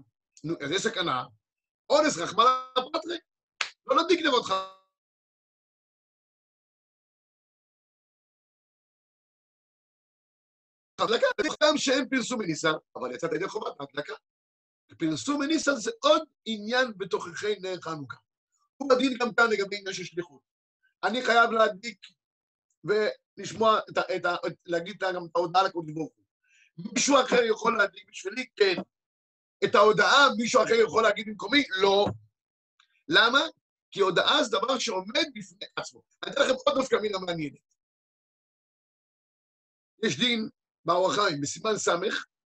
נו, 0.45 0.55
אז 0.65 0.71
יש 0.71 0.83
סכנה, 0.83 1.25
אונס 1.91 2.19
רחמנא 2.19 2.49
פטרי, 2.93 3.19
לא 3.87 4.03
נדליק 4.03 4.21
נרות 4.21 4.45
הדלקה, 11.01 11.27
גם 11.63 11.77
שאין 11.77 12.09
פרסום 12.09 12.41
מניסה, 12.41 12.71
אבל 12.97 13.15
יצאת 13.15 13.33
ידי 13.33 13.49
חובת 13.49 13.81
ההדלקה. 13.81 14.15
פרסום 14.99 15.41
מניסה 15.43 15.75
זה 15.75 15.91
עוד 16.01 16.23
עניין 16.45 16.93
בתוככי 16.97 17.59
נר 17.61 17.81
חנוכה. 17.81 18.17
הוא 18.77 18.89
מדין 18.89 19.19
גם 19.19 19.35
כאן 19.35 19.51
לגבי 19.51 19.77
עניין 19.77 19.95
של 19.95 20.05
שליחות. 20.05 20.41
אני 21.05 21.23
חייב 21.23 21.51
להדליק 21.51 21.99
ולשמוע, 22.85 23.79
את, 23.79 23.99
את, 23.99 24.27
את, 24.47 24.53
להגיד 24.67 24.97
גם 24.99 25.27
את 25.27 25.37
ההודעה 25.37 25.63
לקודש 25.63 25.93
ברוך. 25.93 26.13
מישהו 26.79 27.21
אחר 27.21 27.45
יכול 27.45 27.79
להדליק 27.79 28.11
בשבילי? 28.11 28.47
כן. 28.57 28.75
את 29.65 29.75
ההודעה 29.75 30.29
מישהו 30.37 30.63
אחר 30.63 30.75
יכול 30.75 31.03
להגיד 31.03 31.27
במקומי? 31.27 31.65
לא. 31.83 32.07
למה? 33.09 33.41
כי 33.91 34.01
הודעה 34.01 34.45
זה 34.45 34.51
דבר 34.51 34.79
שעומד 34.79 35.27
בפני 35.35 35.67
עצמו. 35.77 36.03
אני 36.25 36.33
אתן 36.33 36.41
לכם 36.43 36.55
עוד 36.67 36.77
דווקא 36.77 36.97
מילה 36.97 37.19
מעניינת. 37.19 37.59
יש 40.05 40.19
דין 40.19 40.49
באור 40.85 41.13
החיים, 41.13 41.41
בסימן 41.41 41.77
ס', 41.77 41.89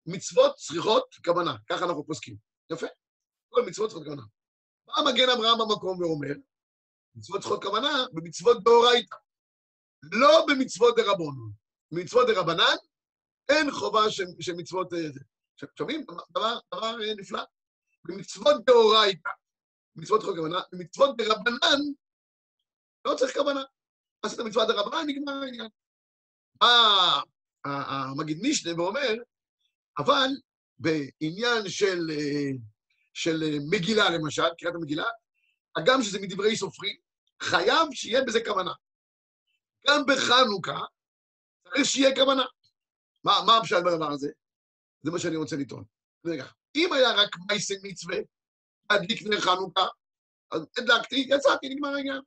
מצוות 0.07 0.55
צריכות 0.55 1.15
כוונה, 1.25 1.55
ככה 1.69 1.85
אנחנו 1.85 2.05
פוסקים. 2.05 2.35
יפה. 2.71 2.87
כל 3.49 3.61
מצוות 3.67 3.89
צריכות 3.89 4.07
כוונה. 4.07 4.23
בא 4.87 5.11
מגן 5.11 5.29
אברהם 5.29 5.57
במקום 5.59 5.99
ואומר, 5.99 6.33
מצוות 7.15 7.41
צריכות 7.41 7.63
כוונה 7.63 8.05
במצוות 8.13 8.63
דאורייתא, 8.63 9.15
לא 10.11 10.45
במצוות 10.47 10.95
דרבנן. 10.95 11.51
במצוות 11.91 12.27
דרבנן 12.27 12.77
אין 13.49 13.71
חובה 13.71 14.11
של 14.39 14.53
מצוות... 14.57 14.93
אה, 14.93 14.99
שומעים? 15.77 16.05
דבר, 16.31 16.59
דבר 16.75 17.03
אה, 17.03 17.15
נפלא. 17.17 17.43
במצוות 18.05 18.65
דאורייתא, 18.65 19.29
במצוות 19.95 20.19
צריכות 20.19 20.37
כוונה, 20.37 20.59
במצוות 20.71 21.17
דרבנן 21.17 21.79
לא 23.05 23.15
צריך 23.15 23.37
כוונה. 23.37 23.63
עשית 24.21 24.39
מצוות 24.39 24.67
דרבנן, 24.67 25.07
נגמר 25.07 25.41
העניין. 25.43 25.69
בא 26.61 27.21
המגיד 27.65 28.37
משנה 28.41 28.81
ואומר, 28.81 29.13
אבל 29.99 30.29
בעניין 30.79 31.69
של, 31.69 32.11
אה, 32.11 32.51
של 33.13 33.59
מגילה 33.69 34.09
למשל, 34.09 34.43
קריאת 34.57 34.75
המגילה, 34.75 35.05
הגם 35.77 36.03
שזה 36.03 36.19
מדברי 36.19 36.57
סופרים, 36.57 36.95
חייב 37.41 37.87
שיהיה 37.93 38.23
בזה 38.23 38.39
כוונה. 38.45 38.73
גם 39.87 40.03
בחנוכה 40.07 40.79
צריך 41.63 41.85
שיהיה 41.85 42.15
כוונה. 42.15 42.43
מה, 43.23 43.39
מה 43.45 43.57
הפשט 43.57 43.83
בדבר 43.85 44.11
הזה? 44.11 44.29
זה 45.03 45.11
מה 45.11 45.19
שאני 45.19 45.35
רוצה 45.35 45.55
לטעון. 45.55 45.83
רגע, 46.25 46.45
אם 46.75 46.93
היה 46.93 47.11
רק 47.11 47.29
מייסן 47.49 47.75
מצווה, 47.83 48.17
להדליק 48.91 49.21
נר 49.21 49.41
חנוכה, 49.41 49.85
אז 50.51 50.61
הדלקתי, 50.77 51.25
יצאתי, 51.29 51.69
נגמר 51.69 51.89
העניין. 51.89 52.21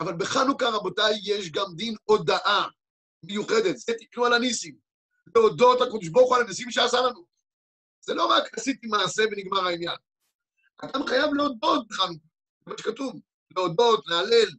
אבל 0.00 0.16
בחנוכה, 0.16 0.68
רבותיי, 0.68 1.14
יש 1.22 1.50
גם 1.50 1.66
דין 1.76 1.94
הודאה 2.04 2.66
מיוחדת, 3.22 3.76
זה 3.76 3.92
תקנו 4.00 4.24
על 4.24 4.32
הניסים. 4.32 4.89
להודות 5.34 5.80
לקדוש 5.80 6.08
ברוך 6.08 6.28
הוא 6.28 6.36
על 6.36 6.42
הניסים 6.42 6.70
שעשה 6.70 7.00
לנו. 7.00 7.24
זה 8.00 8.14
לא 8.14 8.26
רק 8.26 8.58
עשיתי 8.58 8.86
מעשה 8.86 9.22
ונגמר 9.22 9.66
העניין. 9.66 9.96
אדם 10.76 11.06
חייב 11.06 11.34
להודות 11.34 11.88
בחנוכה, 11.88 12.26
זה 12.64 12.70
מה 12.70 12.78
שכתוב, 12.78 13.14
להודות, 13.56 14.06
להלל. 14.06 14.50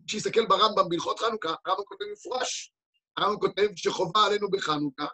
מי 0.00 0.08
שיסתכל 0.08 0.46
ברמב"ם 0.46 0.88
בהלכות 0.88 1.18
חנוכה, 1.18 1.54
הרמב"ם 1.64 1.84
כותב 1.84 2.04
מפורש. 2.12 2.72
הרמב"ם 3.16 3.40
כותב 3.40 3.68
שחובה 3.76 4.24
עלינו 4.26 4.50
בחנוכה, 4.50 5.06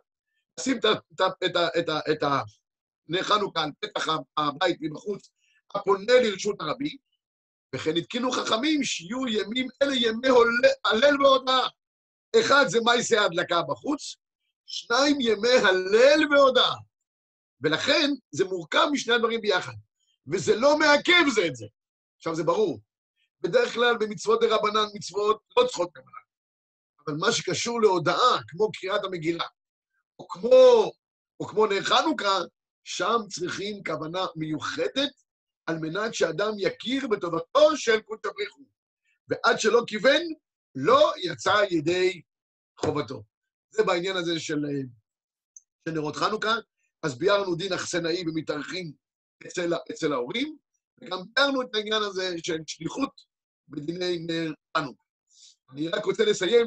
לשים 0.61 0.79
את 0.79 0.85
נר 3.09 3.23
חנוכה 3.23 3.63
על 3.63 3.71
פתח 3.81 4.07
הבית 4.37 4.77
מבחוץ, 4.81 5.31
הפונה 5.75 6.13
לרשות 6.23 6.61
הרבים, 6.61 6.97
וכן 7.75 7.97
התקינו 7.97 8.31
חכמים 8.31 8.85
שיהיו 8.85 9.29
ימים 9.29 9.69
אלה 9.83 9.95
ימי 9.95 10.29
הלל 10.85 11.23
והודאה. 11.23 11.69
אחד 12.41 12.65
זה 12.69 12.79
מייסי 12.85 13.17
ההדלקה 13.17 13.63
בחוץ, 13.63 14.17
שניים 14.67 15.21
ימי 15.21 15.49
הלל 15.69 16.33
והודאה. 16.33 16.75
ולכן 17.61 18.11
זה 18.31 18.45
מורכב 18.45 18.87
משני 18.93 19.15
הדברים 19.15 19.41
ביחד, 19.41 19.73
וזה 20.33 20.57
לא 20.57 20.79
מעכב 20.79 21.29
זה 21.35 21.47
את 21.47 21.57
זה. 21.57 21.67
עכשיו, 22.17 22.35
זה 22.35 22.45
ברור. 22.45 22.81
בדרך 23.41 23.75
כלל 23.75 23.97
במצוות 24.01 24.41
דרבנן 24.41 24.87
מצוות 24.95 25.43
לא 25.57 25.67
צריכות 25.67 25.91
כוונה. 25.95 26.19
אבל 27.07 27.17
מה 27.17 27.33
שקשור 27.33 27.81
להודאה, 27.81 28.39
כמו 28.49 28.73
קריאת 28.73 29.05
המגילה, 29.05 29.45
או 30.19 30.29
כמו, 30.29 30.93
או 31.41 31.47
כמו 31.47 31.67
נר 31.67 31.83
חנוכה, 31.83 32.39
שם 32.85 33.19
צריכים 33.29 33.85
כוונה 33.85 34.27
מיוחדת 34.37 35.13
על 35.67 35.79
מנת 35.79 36.15
שאדם 36.15 36.53
יכיר 36.59 37.09
בטובתו 37.09 37.77
של 37.77 38.01
קודש 38.01 38.27
הבריחו. 38.27 38.63
ועד 39.29 39.61
שלא 39.61 39.83
כיוון, 39.87 40.23
לא 40.75 41.13
יצא 41.23 41.63
ידי 41.71 42.23
חובתו. 42.81 43.23
זה 43.77 43.83
בעניין 43.83 44.17
הזה 44.17 44.41
של, 44.41 44.65
של 45.89 45.95
נרות 45.95 46.17
חנוכה, 46.17 46.55
אז 47.03 47.19
ביארנו 47.19 47.55
דין 47.55 47.73
אכסנאי 47.73 48.25
במתארחים 48.25 48.93
אצל, 49.47 49.73
אצל 49.91 50.13
ההורים, 50.13 50.57
וגם 51.03 51.19
ביארנו 51.37 51.63
את 51.63 51.75
העניין 51.75 52.03
הזה 52.03 52.35
של 52.43 52.59
שליחות 52.67 53.11
בדיני 53.69 54.19
נר 54.19 54.53
חנוכה. 54.77 55.05
אני 55.73 55.89
רק 55.89 56.05
רוצה 56.05 56.25
לסיים 56.25 56.67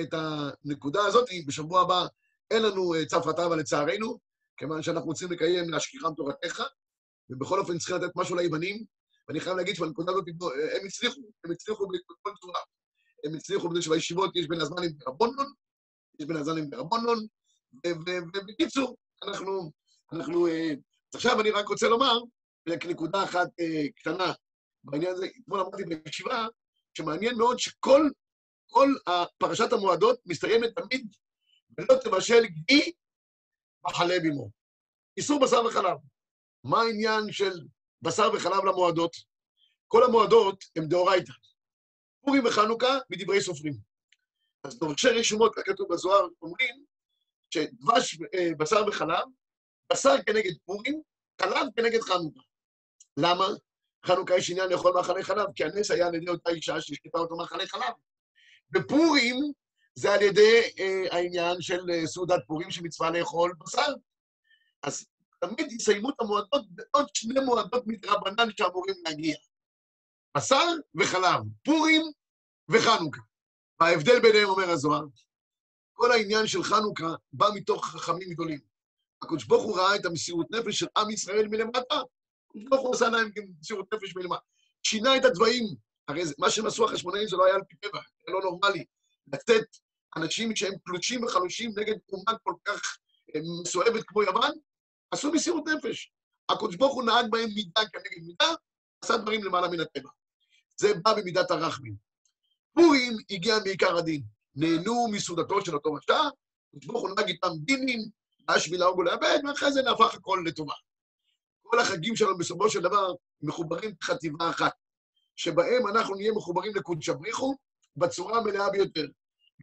את 0.00 0.14
הנקודה 0.14 1.04
הזאת, 1.04 1.28
בשבוע 1.46 1.80
הבא 1.80 2.06
אין 2.50 2.62
לנו 2.62 2.94
אה, 2.94 3.22
חטא, 3.24 3.46
אבל 3.46 3.58
לצערנו, 3.58 4.18
כיוון 4.56 4.82
שאנחנו 4.82 5.06
רוצים 5.06 5.32
לקיים 5.32 5.70
להשכיחם 5.70 6.14
תורתך, 6.16 6.62
ובכל 7.30 7.60
אופן 7.60 7.78
צריכים 7.78 7.96
לתת 7.96 8.16
משהו 8.16 8.36
ליוונים, 8.36 8.84
ואני 9.28 9.40
חייב 9.40 9.56
להגיד 9.56 9.74
שבנקודה 9.76 10.12
הזאת 10.12 10.24
הם 10.80 10.86
הצליחו, 10.86 11.20
הם 11.44 11.52
הצליחו 11.52 11.88
בכל 11.88 12.30
צורה. 12.40 12.60
הם 13.24 13.34
הצליחו 13.34 13.68
בזה 13.68 13.82
שבישיבות 13.82 14.36
יש 14.36 14.48
בין 14.48 14.60
הזמנים 14.60 14.90
ברבונון, 14.98 15.52
יש 16.18 16.26
בין 16.26 16.36
הזמנים 16.36 16.70
ברבונון, 16.70 17.26
ובקיצור, 17.86 18.96
אנחנו, 19.28 19.70
אנחנו... 20.12 20.46
אה, 20.46 20.70
עכשיו 21.14 21.40
אני 21.40 21.50
רק 21.50 21.68
רוצה 21.68 21.88
לומר, 21.88 22.18
רק 22.68 22.86
נקודה 22.86 23.24
אחת 23.24 23.48
אה, 23.60 23.88
קטנה 23.96 24.32
בעניין 24.84 25.12
הזה, 25.12 25.26
אתמול 25.42 25.60
אמרתי 25.60 25.84
בישיבה, 25.84 26.46
שמעניין 26.94 27.38
מאוד 27.38 27.58
שכל 27.58 28.08
כל 28.70 28.94
פרשת 29.38 29.72
המועדות 29.72 30.20
מסתיימת 30.26 30.70
תמיד 30.78 31.06
ולא 31.78 31.94
תבשל 32.04 32.46
גדי 32.46 32.92
בחלב 33.84 34.22
עמו. 34.24 34.50
איסור 35.16 35.40
בשר 35.40 35.64
וחלב. 35.64 35.96
מה 36.64 36.80
העניין 36.80 37.32
של 37.32 37.52
בשר 38.02 38.30
וחלב 38.34 38.64
למועדות? 38.64 39.16
כל 39.88 40.04
המועדות 40.04 40.64
הן 40.76 40.88
דאורייתא. 40.88 41.32
פורים 42.24 42.46
וחנוכה 42.46 42.98
מדברי 43.10 43.40
סופרים. 43.40 43.74
אז 44.68 44.78
דורשי 44.78 45.08
רשומות, 45.08 45.54
כך 45.54 45.62
כתוב 45.66 45.92
בזוהר, 45.92 46.28
אומרים 46.42 46.84
שדבש 47.50 48.18
אה, 48.34 48.50
בשר 48.58 48.84
וחלב, 48.88 49.24
בשר 49.92 50.22
כנגד 50.26 50.52
פורים, 50.64 51.02
חלב 51.42 51.66
כנגד 51.76 52.00
חנוכה. 52.00 52.40
למה? 53.16 53.46
חנוכה 54.06 54.36
יש 54.36 54.50
עניין 54.50 54.70
לאכול 54.70 54.92
מאכלי 54.92 55.22
חלב, 55.22 55.46
כי 55.54 55.64
הנס 55.64 55.90
היה 55.90 56.06
על 56.06 56.14
ידי 56.14 56.28
אותה 56.28 56.50
אישה 56.50 56.80
שהשקטה 56.80 57.18
אותו 57.18 57.36
מאכלי 57.36 57.66
חלב. 57.66 57.92
בפורים 58.70 59.52
זה 59.94 60.14
על 60.14 60.22
ידי 60.22 60.60
אה, 60.78 61.04
העניין 61.10 61.60
של 61.60 61.90
אה, 61.90 62.06
סעודת 62.06 62.40
פורים 62.46 62.70
שמצווה 62.70 63.10
לאכול 63.10 63.52
בשר. 63.58 63.92
אז 64.82 65.06
תמיד 65.40 65.72
יסיימו 65.72 66.10
את 66.10 66.20
המועדות 66.20 66.66
בעוד 66.70 67.08
שני 67.14 67.40
מועדות 67.44 67.82
מדרבנן 67.86 68.48
שאמורים 68.56 68.94
להגיע. 69.06 69.36
בשר 70.36 70.66
וחלב, 71.00 71.40
פורים 71.64 72.02
וחנוכה. 72.68 73.20
וההבדל 73.80 74.20
ביניהם, 74.20 74.48
אומר 74.48 74.70
הזוהר, 74.70 75.04
כל 75.92 76.12
העניין 76.12 76.46
של 76.46 76.62
חנוכה 76.62 77.14
בא 77.32 77.46
מתוך 77.54 77.86
חכמים 77.86 78.30
גדולים. 78.30 78.60
הקדוש 79.22 79.44
ברוך 79.44 79.62
הוא 79.62 79.78
ראה 79.78 79.96
את 79.96 80.06
המסירות 80.06 80.50
נפש 80.50 80.78
של 80.78 80.86
עם 80.96 81.10
ישראל 81.10 81.48
מלמטה, 81.48 82.00
הקדוש 82.48 82.64
ברוך 82.68 82.82
הוא 82.82 82.94
עשה 82.94 83.08
להם 83.08 83.30
מסירות 83.60 83.94
נפש 83.94 84.16
מלמטה. 84.16 84.42
שינה 84.82 85.16
את 85.16 85.24
הדברים, 85.24 85.64
הרי 86.08 86.26
זה, 86.26 86.34
מה 86.38 86.50
שהם 86.50 86.66
עשו 86.66 86.84
החשמונאים 86.84 87.28
זה 87.28 87.36
לא 87.36 87.44
היה 87.44 87.54
על 87.54 87.60
פי 87.68 87.76
טבע, 87.76 88.00
זה 88.26 88.32
לא 88.32 88.40
נורמלי. 88.40 88.84
לתת 89.32 89.66
אנשים 90.16 90.56
שהם 90.56 90.72
תלושים 90.84 91.24
וחלושים 91.24 91.70
נגד 91.76 91.96
אומה 92.12 92.38
כל 92.42 92.54
כך 92.64 92.98
אה, 93.34 93.40
מסואבת 93.62 94.04
כמו 94.06 94.22
יוון, 94.22 94.50
עשו 95.10 95.32
מסירות 95.32 95.64
נפש. 95.68 96.12
הקדוש 96.48 96.76
ברוך 96.76 96.94
הוא 96.94 97.04
נהג 97.04 97.30
בהם 97.30 97.48
מידה 97.54 97.80
כנגד 97.92 98.26
מידה, 98.26 98.54
עשה 99.04 99.16
דברים 99.16 99.44
למעלה 99.44 99.68
מן 99.68 99.80
הטבע. 99.80 100.10
זה 100.76 100.94
בא 100.94 101.14
במידת 101.14 101.50
הרחמים. 101.50 102.07
פורים 102.78 103.16
הגיע 103.30 103.58
מעיקר 103.64 103.96
הדין. 103.96 104.22
נהנו 104.56 105.08
מסעודתו 105.12 105.64
של 105.64 105.74
אותו 105.74 105.92
רשע, 105.92 106.14
הקדוש 106.14 106.86
ברוך 106.86 107.02
הוא 107.02 107.10
נהג 107.16 107.28
איתם 107.28 107.48
דינים, 107.58 108.00
להשמיע 108.48 108.78
להרוג 108.78 108.98
ולאבד, 108.98 109.38
ואחרי 109.48 109.72
זה 109.72 109.82
נהפך 109.82 110.14
הכל 110.14 110.42
לטובה. 110.46 110.74
כל 111.62 111.78
החגים 111.78 112.16
שלנו 112.16 112.38
בסופו 112.38 112.70
של 112.70 112.80
דבר 112.80 113.12
מחוברים 113.42 113.94
חטיבה 114.02 114.50
אחת, 114.50 114.72
שבהם 115.36 115.86
אנחנו 115.86 116.14
נהיה 116.14 116.32
מחוברים 116.32 116.72
לקודשא 116.74 117.12
בריחו 117.12 117.56
בצורה 117.96 118.38
המלאה 118.38 118.70
ביותר. 118.70 119.06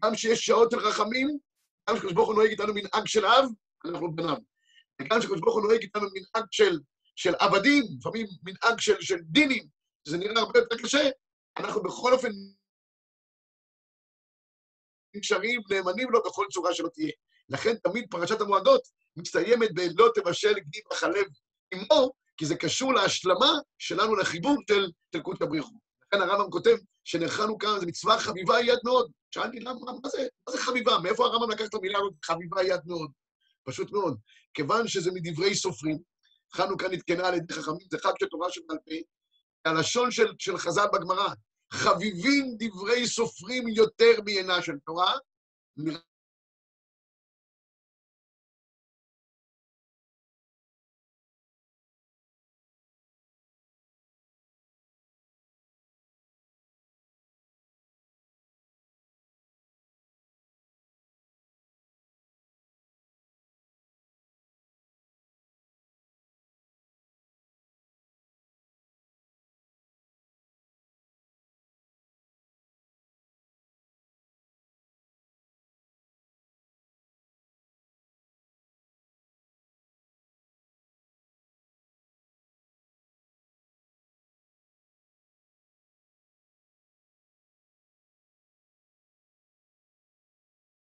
גם 0.04 0.14
כשיש 0.14 0.46
שעות 0.46 0.72
של 0.72 0.80
רחמים, 0.80 1.38
גם 1.90 1.96
כשקדוש 1.96 2.14
ברוך 2.14 2.28
הוא 2.28 2.36
נוהג 2.36 2.50
איתנו 2.50 2.74
מנהג 2.74 3.06
של 3.06 3.26
אב, 3.26 3.46
אנחנו 3.86 4.16
בניו. 4.16 4.38
וגם 5.02 5.20
כשקדוש 5.20 5.40
ברוך 5.40 5.56
הוא 5.56 5.64
נוהג 5.64 5.82
איתנו 5.82 6.08
מנהג 6.14 6.48
של, 6.52 6.80
של 7.16 7.34
עבדים, 7.40 7.84
לפעמים 8.00 8.28
מנהג 8.44 8.80
של, 8.80 9.02
של 9.02 9.18
דינים, 9.22 9.68
שזה 10.08 10.18
נראה 10.18 10.42
הרבה 10.42 10.60
יותר 10.60 10.78
קשה, 10.78 11.10
אנחנו 11.58 11.84
בכל 11.84 12.14
אופן 12.14 12.32
נשארים 15.16 15.62
נאמנים 15.70 16.12
לו 16.12 16.24
בכל 16.24 16.46
צורה 16.54 16.74
שלא 16.74 16.90
תהיה. 16.94 17.12
לכן 17.50 17.76
תמיד 17.76 18.06
פרשת 18.10 18.42
המועדות 18.42 18.82
מסתיימת 19.18 19.70
ב"לא 19.74 20.10
תבשל 20.16 20.54
גדי 20.54 20.80
בחלב 20.92 21.26
עמו", 21.74 22.12
כי 22.38 22.46
זה 22.46 22.56
קשור 22.56 22.94
להשלמה 22.94 23.52
שלנו 23.78 24.16
לחיבור 24.16 24.56
של, 24.70 24.88
של 25.16 25.22
קודשא 25.22 25.46
בריחו. 25.46 25.74
לכן 26.14 26.22
הרמב"ם 26.22 26.52
כותב 26.52 26.76
שנחנו 27.04 27.58
כאן, 27.58 27.80
זו 27.80 27.86
מצווה 27.88 28.20
חביבה 28.20 28.62
יד 28.62 28.80
מאוד. 28.84 29.12
שאלתי, 29.32 29.60
למה, 29.60 29.74
מה 30.04 30.10
זה, 30.10 30.28
מה 30.48 30.54
זה 30.54 30.62
חביבה? 30.62 31.00
מאיפה 31.00 31.26
הרמב"ם 31.26 31.52
לקח 31.52 31.66
את 31.66 31.74
המילה 31.74 32.00
הזאת, 32.00 32.14
חביבה 32.26 32.64
יד 32.64 32.80
מאוד? 32.86 33.12
פשוט 33.64 33.92
מאוד. 33.92 34.18
כיוון 34.54 34.88
שזה 34.88 35.12
מדברי 35.14 35.56
סופרים, 35.56 35.98
חנוכה 36.54 36.88
נתקנה 36.88 37.28
על 37.28 37.34
ידי 37.34 37.54
חכמים, 37.54 37.88
זה 37.92 37.98
חג 37.98 38.12
של 38.20 38.26
תורה 38.26 38.52
שבעל 38.52 38.78
פה, 38.86 38.96
הלשון 39.66 40.12
של, 40.12 40.28
של 40.40 40.58
חז"ל 40.58 40.86
בגמרא, 40.94 41.28
חביבים 41.76 42.56
דברי 42.60 43.08
סופרים 43.08 43.68
יותר 43.68 44.22
מעינה 44.26 44.62
של 44.62 44.80
תורה, 44.86 45.14